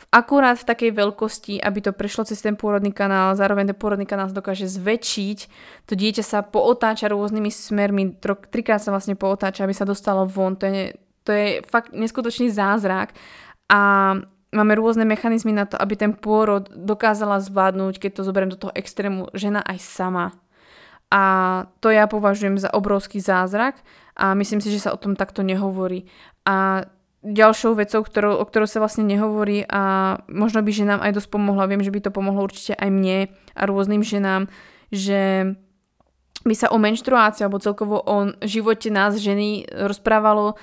[0.00, 4.08] V akurát v takej veľkosti, aby to prešlo cez ten pôrodný kanál, zároveň ten pôrodný
[4.08, 5.38] kanál dokáže zväčšiť,
[5.84, 8.16] to dieťa sa pootáča rôznymi smermi,
[8.48, 13.12] trikrát sa vlastne pootáča, aby sa dostalo von, to je, to je fakt neskutočný zázrak
[13.70, 13.80] a
[14.50, 18.74] máme rôzne mechanizmy na to, aby ten pôrod dokázala zvládnuť, keď to zoberiem do toho
[18.74, 20.26] extrému, žena aj sama.
[21.10, 21.22] A
[21.78, 23.78] to ja považujem za obrovský zázrak
[24.14, 26.06] a myslím si, že sa o tom takto nehovorí.
[26.46, 26.86] A
[27.22, 31.68] ďalšou vecou, ktorou, o ktorou sa vlastne nehovorí a možno by ženám aj dosť pomohla,
[31.68, 34.48] viem, že by to pomohlo určite aj mne a rôznym ženám,
[34.88, 35.54] že
[36.40, 40.56] by sa o menštruácii alebo celkovo o živote nás ženy rozprávalo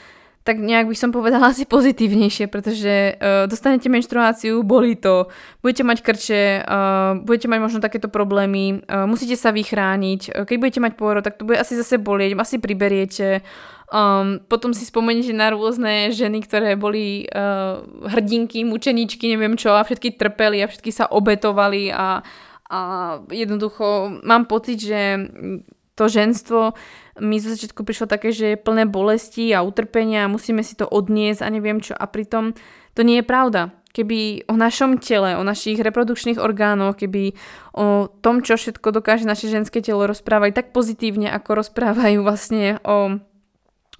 [0.47, 5.27] tak nejak by som povedala asi pozitívnejšie, pretože uh, dostanete menštruáciu, bolí to,
[5.59, 10.79] budete mať krče, uh, budete mať možno takéto problémy, uh, musíte sa vychrániť, keď budete
[10.79, 13.43] mať pôrod, tak to bude asi zase bolieť, asi priberiete,
[13.91, 19.83] um, potom si spomeniete na rôzne ženy, ktoré boli uh, hrdinky, mučeničky, neviem čo a
[19.83, 22.23] všetky trpeli a všetky sa obetovali a,
[22.71, 22.79] a
[23.27, 25.27] jednoducho mám pocit, že
[25.97, 26.77] to ženstvo
[27.17, 30.85] mi zo začiatku prišlo také, že je plné bolesti a utrpenia a musíme si to
[30.85, 31.97] odniesť a neviem čo.
[31.97, 32.53] A pritom
[32.93, 33.73] to nie je pravda.
[33.97, 37.33] Keby o našom tele, o našich reprodukčných orgánoch, keby
[37.73, 43.17] o tom, čo všetko dokáže naše ženské telo rozprávať tak pozitívne, ako rozprávajú vlastne o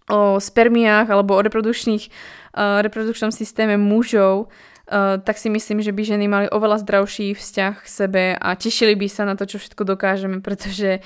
[0.07, 6.01] o spermiách alebo o reprodukčných, uh, reprodukčnom systéme mužov, uh, tak si myslím, že by
[6.03, 9.83] ženy mali oveľa zdravší vzťah k sebe a tešili by sa na to, čo všetko
[9.83, 11.03] dokážeme, pretože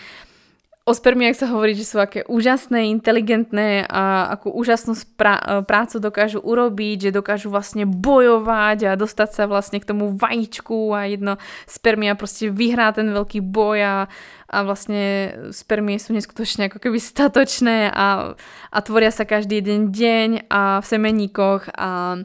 [0.91, 6.43] o spermiách sa hovorí, že sú aké úžasné, inteligentné a akú úžasnú sprá- prácu dokážu
[6.43, 12.19] urobiť, že dokážu vlastne bojovať a dostať sa vlastne k tomu vajíčku a jedno spermia
[12.19, 13.95] proste vyhrá ten veľký boj a,
[14.51, 18.35] a vlastne spermie sú neskutočne ako keby statočné a,
[18.67, 22.19] a tvoria sa každý jeden deň a v semeníkoch a,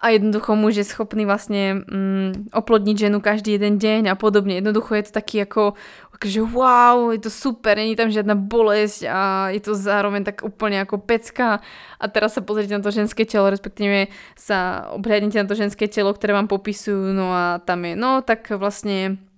[0.00, 4.56] a jednoducho muž je schopný vlastne mm, oplodniť ženu každý jeden deň a podobne.
[4.56, 5.76] Jednoducho je to taký ako,
[6.24, 9.18] že wow, je to super, není tam žiadna bolesť a
[9.56, 11.64] je to zároveň tak úplne ako pecka.
[11.96, 16.12] A teraz sa pozrite na to ženské telo, respektíve sa obhľadnite na to ženské telo,
[16.12, 19.29] ktoré vám popisujú, no a tam je, no tak vlastne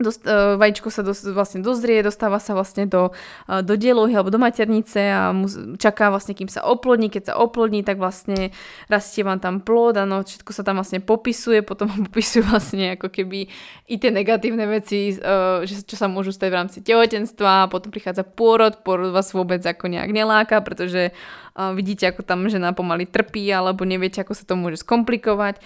[0.00, 3.12] Dost, uh, vajíčko sa dos, vlastne dozrie, dostáva sa vlastne do,
[3.44, 5.44] uh, do dielohy alebo do maternice a mu,
[5.76, 7.12] čaká vlastne, kým sa oplodní.
[7.12, 8.56] Keď sa oplodní, tak vlastne
[8.88, 13.52] rastie vám tam plod, no všetko sa tam vlastne popisuje, potom popisujú vlastne ako keby
[13.84, 18.24] i tie negatívne veci, uh, že, čo sa môžu stať v rámci tehotenstva, potom prichádza
[18.24, 21.12] pôrod, pôrod vás vôbec ako nejak neláka, pretože
[21.52, 25.60] vidíte, ako tam žena pomaly trpí alebo neviete, ako sa to môže skomplikovať.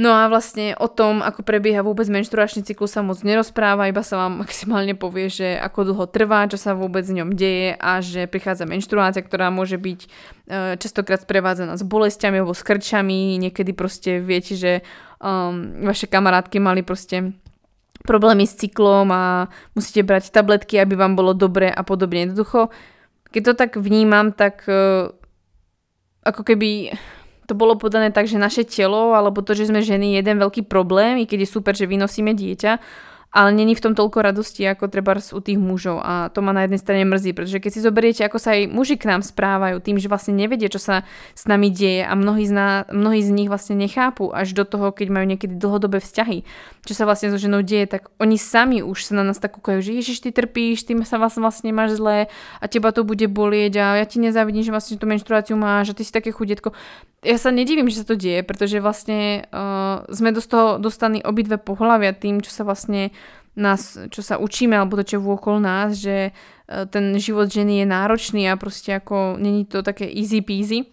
[0.00, 4.24] No a vlastne o tom, ako prebieha vôbec menštruačný cyklus sa moc nerozpráva, iba sa
[4.24, 8.24] vám maximálne povie, že ako dlho trvá, čo sa vôbec v ňom deje a že
[8.24, 10.08] prichádza menštruácia, ktorá môže byť e,
[10.80, 14.80] častokrát sprevádzaná s bolestiami alebo s krčami, niekedy proste viete, že
[15.20, 17.36] um, vaše kamarátky mali proste
[18.08, 22.26] problémy s cyklom a musíte brať tabletky, aby vám bolo dobre a podobne.
[22.26, 22.72] Jednoducho,
[23.28, 25.12] keď to tak vnímam, tak uh,
[26.24, 26.96] ako keby
[27.52, 30.64] to bolo podané tak, že naše telo alebo to, že sme ženy, je jeden veľký
[30.64, 32.80] problém, i keď je super, že vynosíme dieťa,
[33.32, 36.68] ale není v tom toľko radosti ako treba u tých mužov a to ma na
[36.68, 39.96] jednej strane mrzí, pretože keď si zoberiete, ako sa aj muži k nám správajú, tým,
[39.96, 42.52] že vlastne nevedia, čo sa s nami deje a mnohí z,
[42.92, 46.44] mnohí z nich vlastne nechápu až do toho, keď majú niekedy dlhodobé vzťahy,
[46.84, 49.80] čo sa vlastne so ženou deje, tak oni sami už sa na nás tak kúkajú,
[49.80, 52.28] že ježiš, ty trpíš, ty sa vlastne, máš zlé
[52.60, 55.96] a teba to bude bolieť a ja ti nezávidím, že vlastne tú menštruáciu máš a
[55.96, 56.76] ty si také chudetko.
[57.22, 61.54] Ja sa nedivím, že sa to deje, pretože vlastne uh, sme do toho dostaní obidve
[61.54, 63.14] pohľavia tým, čo sa vlastne
[63.56, 66.32] nás, čo sa učíme, alebo to, čo je vôkol nás, že e,
[66.88, 70.88] ten život ženy je náročný a proste ako není to také easy peasy.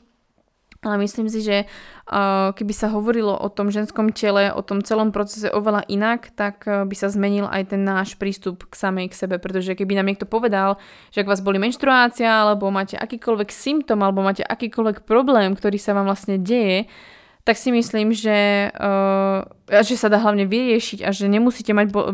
[0.80, 5.12] Ale myslím si, že uh, keby sa hovorilo o tom ženskom tele, o tom celom
[5.12, 9.20] procese oveľa inak, tak uh, by sa zmenil aj ten náš prístup k samej k
[9.20, 10.80] sebe, pretože keby nám niekto povedal,
[11.12, 15.92] že ak vás boli menštruácia, alebo máte akýkoľvek symptom, alebo máte akýkoľvek problém, ktorý sa
[15.92, 16.88] vám vlastne deje,
[17.50, 19.42] tak si myslím, že, uh,
[19.82, 22.14] že sa dá hlavne vyriešiť a že nemusíte mať bo, uh,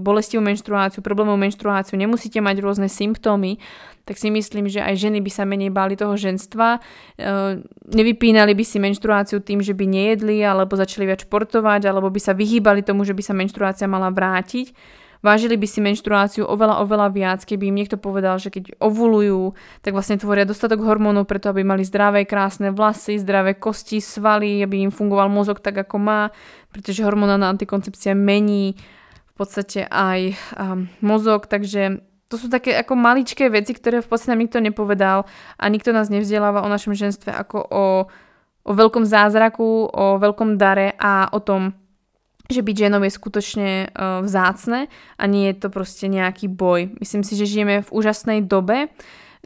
[0.00, 3.60] bolestivú menštruáciu, problémovú menštruáciu, nemusíte mať rôzne symptómy,
[4.08, 7.60] tak si myslím, že aj ženy by sa menej báli toho ženstva, uh,
[7.92, 12.32] nevypínali by si menštruáciu tým, že by nejedli alebo začali viac športovať, alebo by sa
[12.32, 14.72] vyhýbali tomu, že by sa menštruácia mala vrátiť
[15.20, 19.92] vážili by si menštruáciu oveľa, oveľa viac, keby im niekto povedal, že keď ovulujú, tak
[19.92, 24.92] vlastne tvoria dostatok hormónov preto, aby mali zdravé, krásne vlasy, zdravé kosti, svaly, aby im
[24.92, 26.20] fungoval mozog tak, ako má,
[26.72, 28.76] pretože hormonálna antikoncepcia mení
[29.30, 34.30] v podstate aj um, mozog, takže to sú také ako maličké veci, ktoré v podstate
[34.32, 35.26] nám nikto nepovedal
[35.58, 37.84] a nikto nás nevzdeláva o našom ženstve ako o,
[38.62, 41.74] o veľkom zázraku, o veľkom dare a o tom,
[42.50, 46.90] že byť ženou je skutočne uh, vzácne a nie je to proste nejaký boj.
[46.98, 48.90] Myslím si, že žijeme v úžasnej dobe,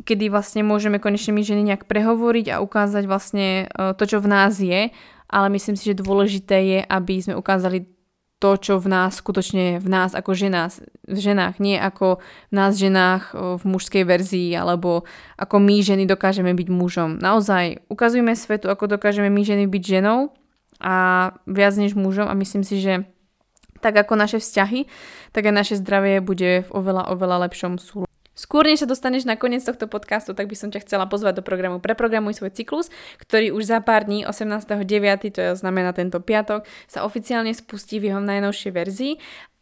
[0.03, 4.27] kedy vlastne môžeme konečne my ženy nejak prehovoriť a ukázať vlastne uh, to, čo v
[4.27, 4.91] nás je,
[5.29, 7.95] ale myslím si, že dôležité je, aby sme ukázali
[8.45, 12.53] to, čo v nás skutočne je v nás ako ženách, v ženách, nie ako v
[12.53, 15.09] nás ženách v mužskej verzii, alebo
[15.41, 17.17] ako my ženy dokážeme byť mužom.
[17.25, 20.29] Naozaj, ukazujme svetu, ako dokážeme my ženy byť ženou
[20.85, 20.95] a
[21.49, 23.09] viac než mužom a myslím si, že
[23.81, 24.85] tak ako naše vzťahy,
[25.33, 28.13] tak aj naše zdravie bude v oveľa, oveľa lepšom súlade.
[28.35, 31.47] Skôr než sa dostaneš na koniec tohto podcastu, tak by som ťa chcela pozvať do
[31.47, 32.91] programu Preprogramuj svoj cyklus,
[33.23, 38.11] ktorý už za pár dní, 18.9., to je znamená tento piatok, sa oficiálne spustí v
[38.11, 39.13] jeho najnovšej verzii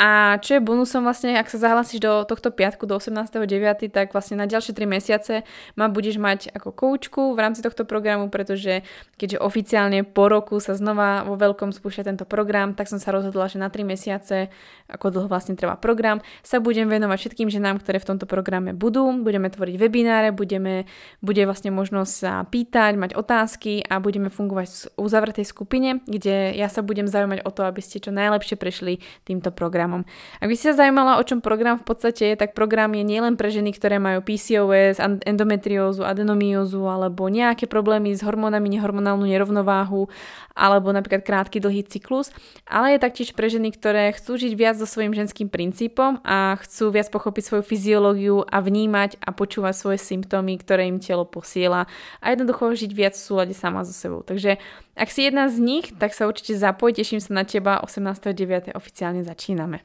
[0.03, 4.35] a čo je bonusom vlastne, ak sa zahlasíš do tohto piatku, do 18.9., tak vlastne
[4.35, 5.47] na ďalšie 3 mesiace
[5.79, 8.83] ma budeš mať ako koučku v rámci tohto programu, pretože
[9.15, 13.47] keďže oficiálne po roku sa znova vo veľkom spúšťa tento program, tak som sa rozhodla,
[13.47, 14.51] že na 3 mesiace,
[14.91, 19.07] ako dlho vlastne trvá program, sa budem venovať všetkým ženám, ktoré v tomto programe budú.
[19.23, 20.91] Budeme tvoriť webináre, budeme,
[21.23, 26.67] bude vlastne možnosť sa pýtať, mať otázky a budeme fungovať v uzavretej skupine, kde ja
[26.67, 30.09] sa budem zaujímať o to, aby ste čo najlepšie prešli týmto programom programom.
[30.41, 33.37] Ak by si sa zaujímala, o čom program v podstate je, tak program je nielen
[33.37, 40.09] pre ženy, ktoré majú PCOS, endometriózu, adenomiózu alebo nejaké problémy s hormónami, nehormonálnu nerovnováhu
[40.53, 42.29] alebo napríklad krátky dlhý cyklus,
[42.69, 46.93] ale je taktiež pre ženy, ktoré chcú žiť viac so svojím ženským princípom a chcú
[46.93, 51.89] viac pochopiť svoju fyziológiu a vnímať a počúvať svoje symptómy, ktoré im telo posiela
[52.21, 54.21] a jednoducho žiť viac v súlade sama so sebou.
[54.21, 54.61] Takže
[54.93, 58.77] ak si jedna z nich, tak sa určite zapoj, teším sa na teba, 18.9.
[58.77, 59.81] oficiálne začíname.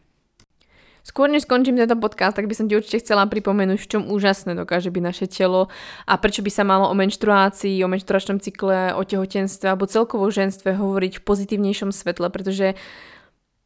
[1.07, 4.59] Skôr než skončím tento podcast, tak by som ti určite chcela pripomenúť, v čom úžasné
[4.59, 5.71] dokáže byť naše telo
[6.03, 10.75] a prečo by sa malo o menštruácii, o menštruačnom cykle, o tehotenstve alebo celkovo ženstve
[10.75, 12.75] hovoriť v pozitívnejšom svetle, pretože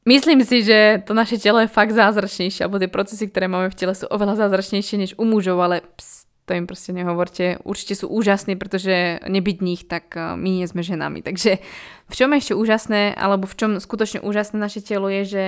[0.02, 3.78] Myslím si, že to naše telo je fakt zázračnejšie, alebo tie procesy, ktoré máme v
[3.78, 7.64] tele sú oveľa zázračnejšie než u mužov, ale ps, to im proste nehovorte.
[7.64, 11.24] Určite sú úžasní, pretože nebyť nich, tak eh, my nie sme ženami.
[11.24, 11.64] Takže
[12.12, 15.46] v čom ešte úžasné, alebo v čom skutočne úžasné naše telo je, že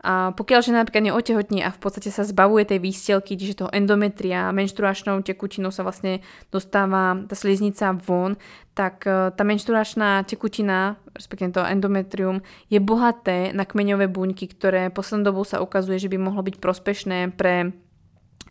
[0.00, 4.54] a pokiaľ žena napríklad neotehotní a v podstate sa zbavuje tej výstelky, čiže toho endometria,
[4.54, 8.40] menštruačnou tekutinou sa vlastne dostáva tá sliznica von,
[8.72, 12.40] tak eh, tá menštruačná tekutina, respektíve to endometrium,
[12.72, 17.36] je bohaté na kmeňové buňky, ktoré poslednou dobou sa ukazuje, že by mohlo byť prospešné
[17.36, 17.76] pre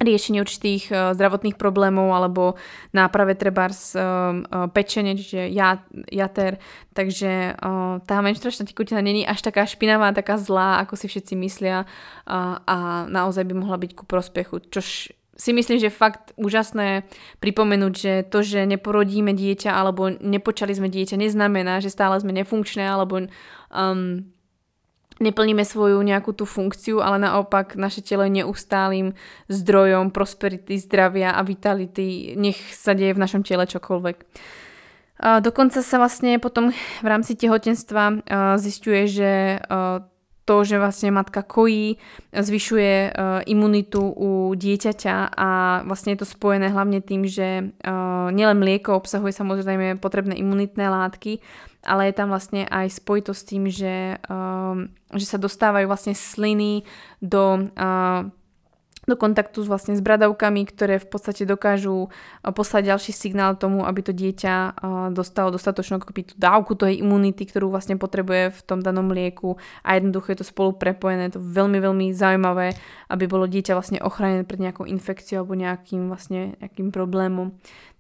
[0.06, 2.56] riešenie určitých uh, zdravotných problémov alebo
[2.94, 5.50] náprave z uh, uh, pečenie, čiže
[6.14, 6.62] jater.
[6.96, 7.60] Takže
[8.08, 11.84] tá menštruačná tekutina není až taká špinavá, taká zlá, ako si všetci myslia
[12.24, 12.78] a
[13.12, 17.04] naozaj by mohla byť ku prospechu, čož si myslím, že fakt úžasné
[17.44, 22.88] pripomenúť, že to, že neporodíme dieťa alebo nepočali sme dieťa, neznamená, že stále sme nefunkčné
[22.88, 24.24] alebo um,
[25.20, 29.16] neplníme svoju nejakú tú funkciu, ale naopak naše telo je neustálým
[29.48, 34.18] zdrojom prosperity, zdravia a vitality, nech sa deje v našom tele čokoľvek.
[35.16, 38.28] Dokonca sa vlastne potom v rámci tehotenstva
[38.60, 39.32] zistuje, že
[40.46, 41.98] to, že vlastne matka kojí,
[42.30, 45.50] zvyšuje uh, imunitu u dieťaťa a
[45.90, 51.42] vlastne je to spojené hlavne tým, že uh, nielen mlieko obsahuje samozrejme potrebné imunitné látky,
[51.82, 54.78] ale je tam vlastne aj spojitosť s tým, že, uh,
[55.18, 56.86] že sa dostávajú vlastne sliny
[57.20, 57.66] do
[59.06, 63.86] do kontaktu s, vlastne s bradavkami, ktoré v podstate dokážu eh, poslať ďalší signál tomu,
[63.86, 64.72] aby to dieťa eh,
[65.14, 70.34] dostalo dostatočnú tú dávku tej imunity, ktorú vlastne potrebuje v tom danom lieku a jednoducho
[70.34, 71.30] je to spolu prepojené.
[71.30, 72.74] Je to veľmi, veľmi zaujímavé,
[73.10, 77.54] aby bolo dieťa vlastne ochránené pred nejakou infekciou alebo nejakým vlastne nejakým problémom.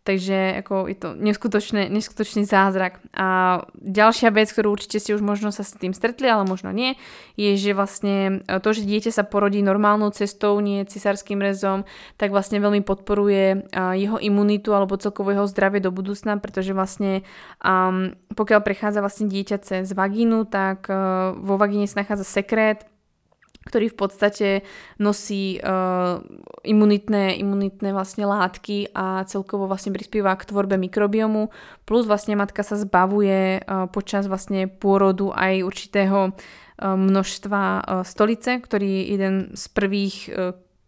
[0.05, 3.01] Takže ako je to neskutočný, neskutočný zázrak.
[3.17, 6.93] A ďalšia vec, ktorú určite ste už možno sa s tým stretli, ale možno nie,
[7.33, 11.89] je, že vlastne to, že dieťa sa porodí normálnou cestou, nie cisárským rezom,
[12.21, 13.65] tak vlastne veľmi podporuje
[13.97, 17.25] jeho imunitu alebo celkovo jeho zdravie do budúcna, pretože vlastne
[17.65, 22.85] um, pokiaľ prechádza vlastne dieťa cez vagínu, tak uh, vo vagíne sa nachádza sekret,
[23.65, 24.47] ktorý v podstate
[25.01, 26.21] nosí uh,
[26.61, 31.49] imunitné, imunitné vlastne látky a celkovo vlastne prispieva k tvorbe mikrobiomu,
[31.83, 36.33] plus vlastne matka sa zbavuje uh, počas vlastne pôrodu aj určitého uh,
[36.83, 40.17] množstva stolice, ktorý je jeden z prvých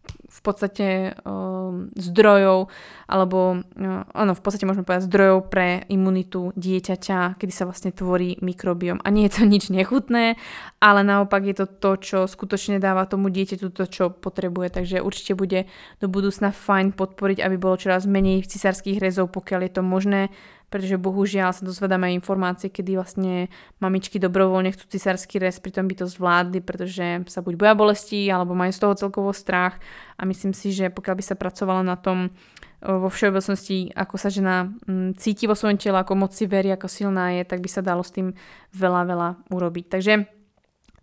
[0.07, 2.69] v podstate um, zdrojov,
[3.09, 8.37] alebo uh, áno, v podstate môžeme povedať zdrojov pre imunitu dieťaťa, kedy sa vlastne tvorí
[8.43, 9.01] mikrobiom.
[9.01, 10.37] A nie je to nič nechutné,
[10.77, 14.73] ale naopak je to to, čo skutočne dáva tomu dieťaťu to, čo potrebuje.
[14.77, 15.65] Takže určite bude
[16.03, 20.21] do budúcna fajn podporiť, aby bolo čoraz menej cisárskych rezov, pokiaľ je to možné
[20.67, 23.47] pretože bohužiaľ sa dozvedáme informácie, kedy vlastne
[23.79, 28.51] mamičky dobrovoľne chcú cisársky rez, pritom by to zvládli, pretože sa buď boja bolesti, alebo
[28.51, 29.79] majú z toho celkovo strach
[30.19, 32.35] a myslím si, že pokiaľ by sa pracovala na tom
[32.77, 34.69] vo všeobecnosti, ako sa žena
[35.17, 38.05] cíti vo svojom tele, ako moc si verí, ako silná je, tak by sa dalo
[38.05, 38.37] s tým
[38.77, 39.85] veľa, veľa urobiť.
[39.89, 40.13] Takže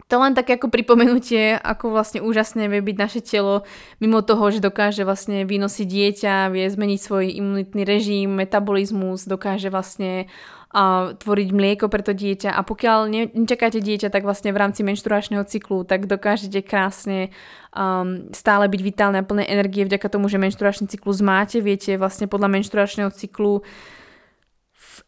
[0.04, 3.64] to len také ako pripomenutie, ako vlastne úžasné vie byť naše telo,
[4.04, 10.28] mimo toho, že dokáže vlastne vynosiť dieťa, vie zmeniť svoj imunitný režim, metabolizmus, dokáže vlastne
[10.76, 12.52] uh, tvoriť mlieko pre to dieťa.
[12.52, 17.32] A pokiaľ ne, nečakáte dieťa, tak vlastne v rámci menštruačného cyklu, tak dokážete krásne
[17.72, 22.28] um, stále byť vitálne a plné energie vďaka tomu, že menštruačný cyklus máte, viete vlastne
[22.28, 23.64] podľa menštruačného cyklu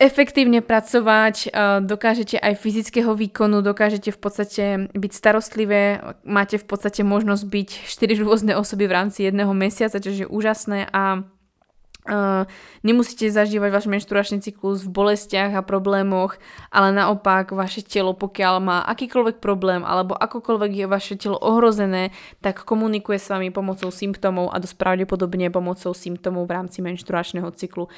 [0.02, 1.54] efektívne pracovať,
[1.86, 8.24] dokážete aj fyzického výkonu, dokážete v podstate byť starostlivé, máte v podstate možnosť byť 4
[8.26, 11.22] rôzne osoby v rámci jedného mesiaca, čo je úžasné a
[12.86, 16.38] nemusíte zažívať váš menštruačný cyklus v bolestiach a problémoch,
[16.70, 22.62] ale naopak vaše telo, pokiaľ má akýkoľvek problém alebo akokoľvek je vaše telo ohrozené, tak
[22.62, 27.90] komunikuje s vami pomocou symptómov a dosť pravdepodobne pomocou symptómov v rámci menštruačného cyklu.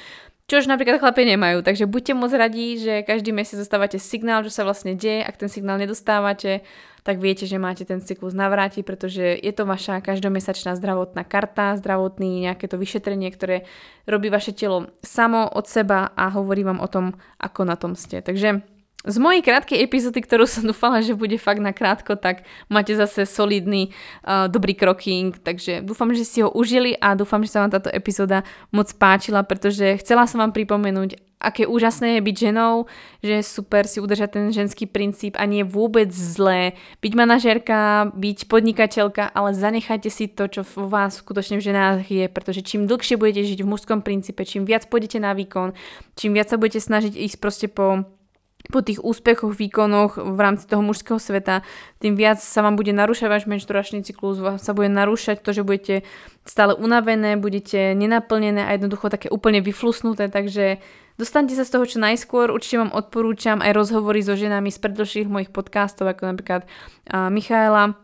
[0.49, 1.61] Čož napríklad chlapie nemajú.
[1.61, 5.21] Takže buďte moc radí, že každý mesiac dostávate signál, čo sa vlastne deje.
[5.21, 6.65] Ak ten signál nedostávate,
[7.05, 12.49] tak viete, že máte ten cyklus navrátiť, pretože je to vaša každomesačná zdravotná karta, zdravotný
[12.49, 13.69] nejaké to vyšetrenie, ktoré
[14.09, 18.19] robí vaše telo samo od seba a hovorí vám o tom, ako na tom ste.
[18.19, 18.65] Takže
[19.07, 23.23] z mojej krátkej epizódy, ktorú som dúfala, že bude fakt na krátko, tak máte zase
[23.23, 23.95] solidný,
[24.27, 27.87] uh, dobrý kroking, takže dúfam, že si ho užili a dúfam, že sa vám táto
[27.87, 28.43] epizóda
[28.75, 32.91] moc páčila, pretože chcela som vám pripomenúť, aké úžasné je byť ženou,
[33.23, 36.75] že je super si udržať ten ženský princíp a nie je vôbec zlé.
[36.99, 42.25] Byť manažerka, byť podnikateľka, ale zanechajte si to, čo vo vás skutočne v ženách je,
[42.27, 45.71] pretože čím dlhšie budete žiť v mužskom princípe, čím viac pôjdete na výkon,
[46.19, 48.18] čím viac sa budete snažiť ísť proste po
[48.67, 51.63] po tých úspechoch, výkonoch v rámci toho mužského sveta,
[52.03, 55.63] tým viac sa vám bude narúšať váš menšturačný cyklus, vám sa bude narúšať to, že
[55.63, 55.95] budete
[56.43, 60.83] stále unavené, budete nenaplnené a jednoducho také úplne vyflusnuté, takže
[61.15, 65.31] dostanete sa z toho čo najskôr, určite vám odporúčam aj rozhovory so ženami z predlžších
[65.31, 66.67] mojich podcastov, ako napríklad
[67.09, 67.97] uh, Michaela,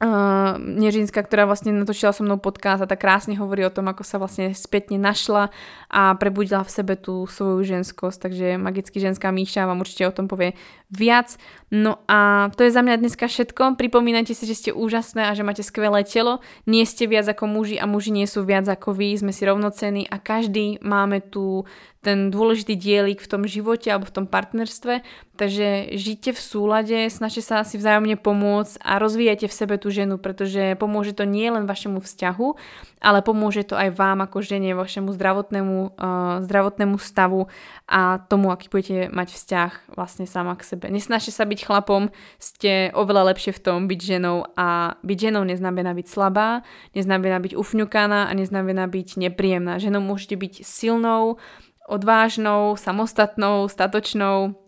[0.00, 4.02] uh, Nežinska, ktorá vlastne natočila so mnou podcast a tak krásne hovorí o tom, ako
[4.02, 5.54] sa vlastne spätne našla
[5.92, 10.26] a prebudila v sebe tú svoju ženskosť, takže magicky ženská Míša vám určite o tom
[10.26, 10.56] povie
[10.94, 11.34] viac.
[11.74, 13.74] No a to je za mňa dneska všetko.
[13.74, 16.38] Pripomínajte si, že ste úžasné a že máte skvelé telo.
[16.70, 19.18] Nie ste viac ako muži a muži nie sú viac ako vy.
[19.18, 21.66] Sme si rovnocení a každý máme tu
[22.04, 25.00] ten dôležitý dielik v tom živote alebo v tom partnerstve.
[25.34, 30.20] Takže žite v súlade, snažte sa si vzájomne pomôcť a rozvíjajte v sebe tú ženu,
[30.20, 32.48] pretože pomôže to nie len vašemu vzťahu,
[33.04, 37.52] ale pomôže to aj vám ako žene, vašemu zdravotnému, uh, zdravotnému stavu
[37.84, 40.88] a tomu, aký budete mať vzťah vlastne sama k sebe.
[40.88, 42.08] Nesnažte sa byť chlapom,
[42.40, 46.64] ste oveľa lepšie v tom byť ženou a byť ženou neznamená byť slabá,
[46.96, 49.76] neznamená byť ufňukaná a neznamená byť nepríjemná.
[49.76, 51.36] Ženou môžete byť silnou,
[51.84, 54.63] odvážnou, samostatnou, statočnou,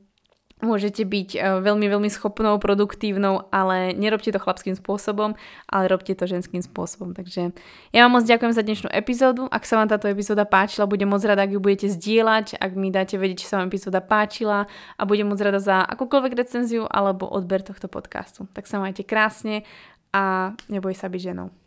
[0.64, 5.36] Môžete byť e, veľmi, veľmi schopnou, produktívnou, ale nerobte to chlapským spôsobom,
[5.68, 7.12] ale robte to ženským spôsobom.
[7.12, 7.52] Takže
[7.92, 9.52] ja vám moc ďakujem za dnešnú epizódu.
[9.52, 12.88] Ak sa vám táto epizóda páčila, budem moc rada, ak ju budete zdieľať, ak mi
[12.88, 14.64] dáte vedieť, či sa vám epizóda páčila
[14.96, 18.48] a budem moc rada za akúkoľvek recenziu alebo odber tohto podcastu.
[18.56, 19.60] Tak sa majte krásne
[20.16, 21.65] a neboj sa byť ženou.